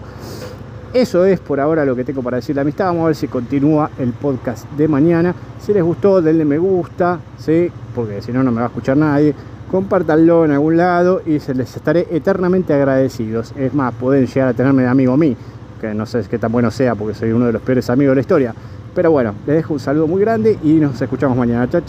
eso 0.95 1.27
es 1.27 1.39
por 1.39 1.61
ahora 1.61 1.85
lo 1.85 1.95
que 1.95 2.03
tengo 2.03 2.23
para 2.23 2.39
decir 2.39 2.55
de 2.55 2.59
la 2.59 2.63
amistad. 2.63 2.87
Vamos 2.87 3.03
a 3.03 3.07
ver 3.09 3.17
si 3.17 3.29
continúa 3.29 3.91
el 3.99 4.13
podcast 4.13 4.71
de 4.73 4.89
mañana. 4.89 5.35
Si 5.61 5.73
les 5.73 5.83
gustó, 5.83 6.23
denle 6.23 6.45
me 6.47 6.57
gusta, 6.57 7.21
¿sí? 7.37 7.71
porque 7.95 8.23
si 8.23 8.33
no, 8.33 8.43
no 8.43 8.51
me 8.51 8.61
va 8.61 8.67
a 8.67 8.69
escuchar 8.69 8.97
nadie. 8.97 9.35
Compártanlo 9.71 10.47
en 10.47 10.53
algún 10.53 10.79
lado 10.79 11.21
y 11.27 11.41
se 11.41 11.55
les 11.55 11.77
estaré 11.77 12.07
eternamente 12.11 12.73
agradecidos. 12.73 13.53
Es 13.57 13.75
más, 13.75 13.93
pueden 13.95 14.27
llegar 14.27 14.49
a 14.49 14.55
tenerme 14.55 14.83
de 14.83 14.89
amigo 14.89 15.13
a 15.13 15.17
mí, 15.19 15.37
que 15.81 15.93
no 15.93 16.07
sé 16.07 16.23
qué 16.31 16.39
tan 16.39 16.51
bueno 16.51 16.71
sea 16.71 16.95
porque 16.95 17.15
soy 17.15 17.33
uno 17.33 17.47
de 17.47 17.53
los 17.53 17.61
peores 17.61 17.91
amigos 17.91 18.13
de 18.13 18.15
la 18.15 18.21
historia. 18.23 18.55
Pero 18.95 19.11
bueno, 19.11 19.35
les 19.47 19.57
dejo 19.57 19.75
un 19.75 19.81
saludo 19.81 20.07
muy 20.07 20.21
grande 20.23 20.59
y 20.63 20.75
nos 20.75 21.01
escuchamos 21.01 21.37
mañana. 21.37 21.69
Chao. 21.69 21.83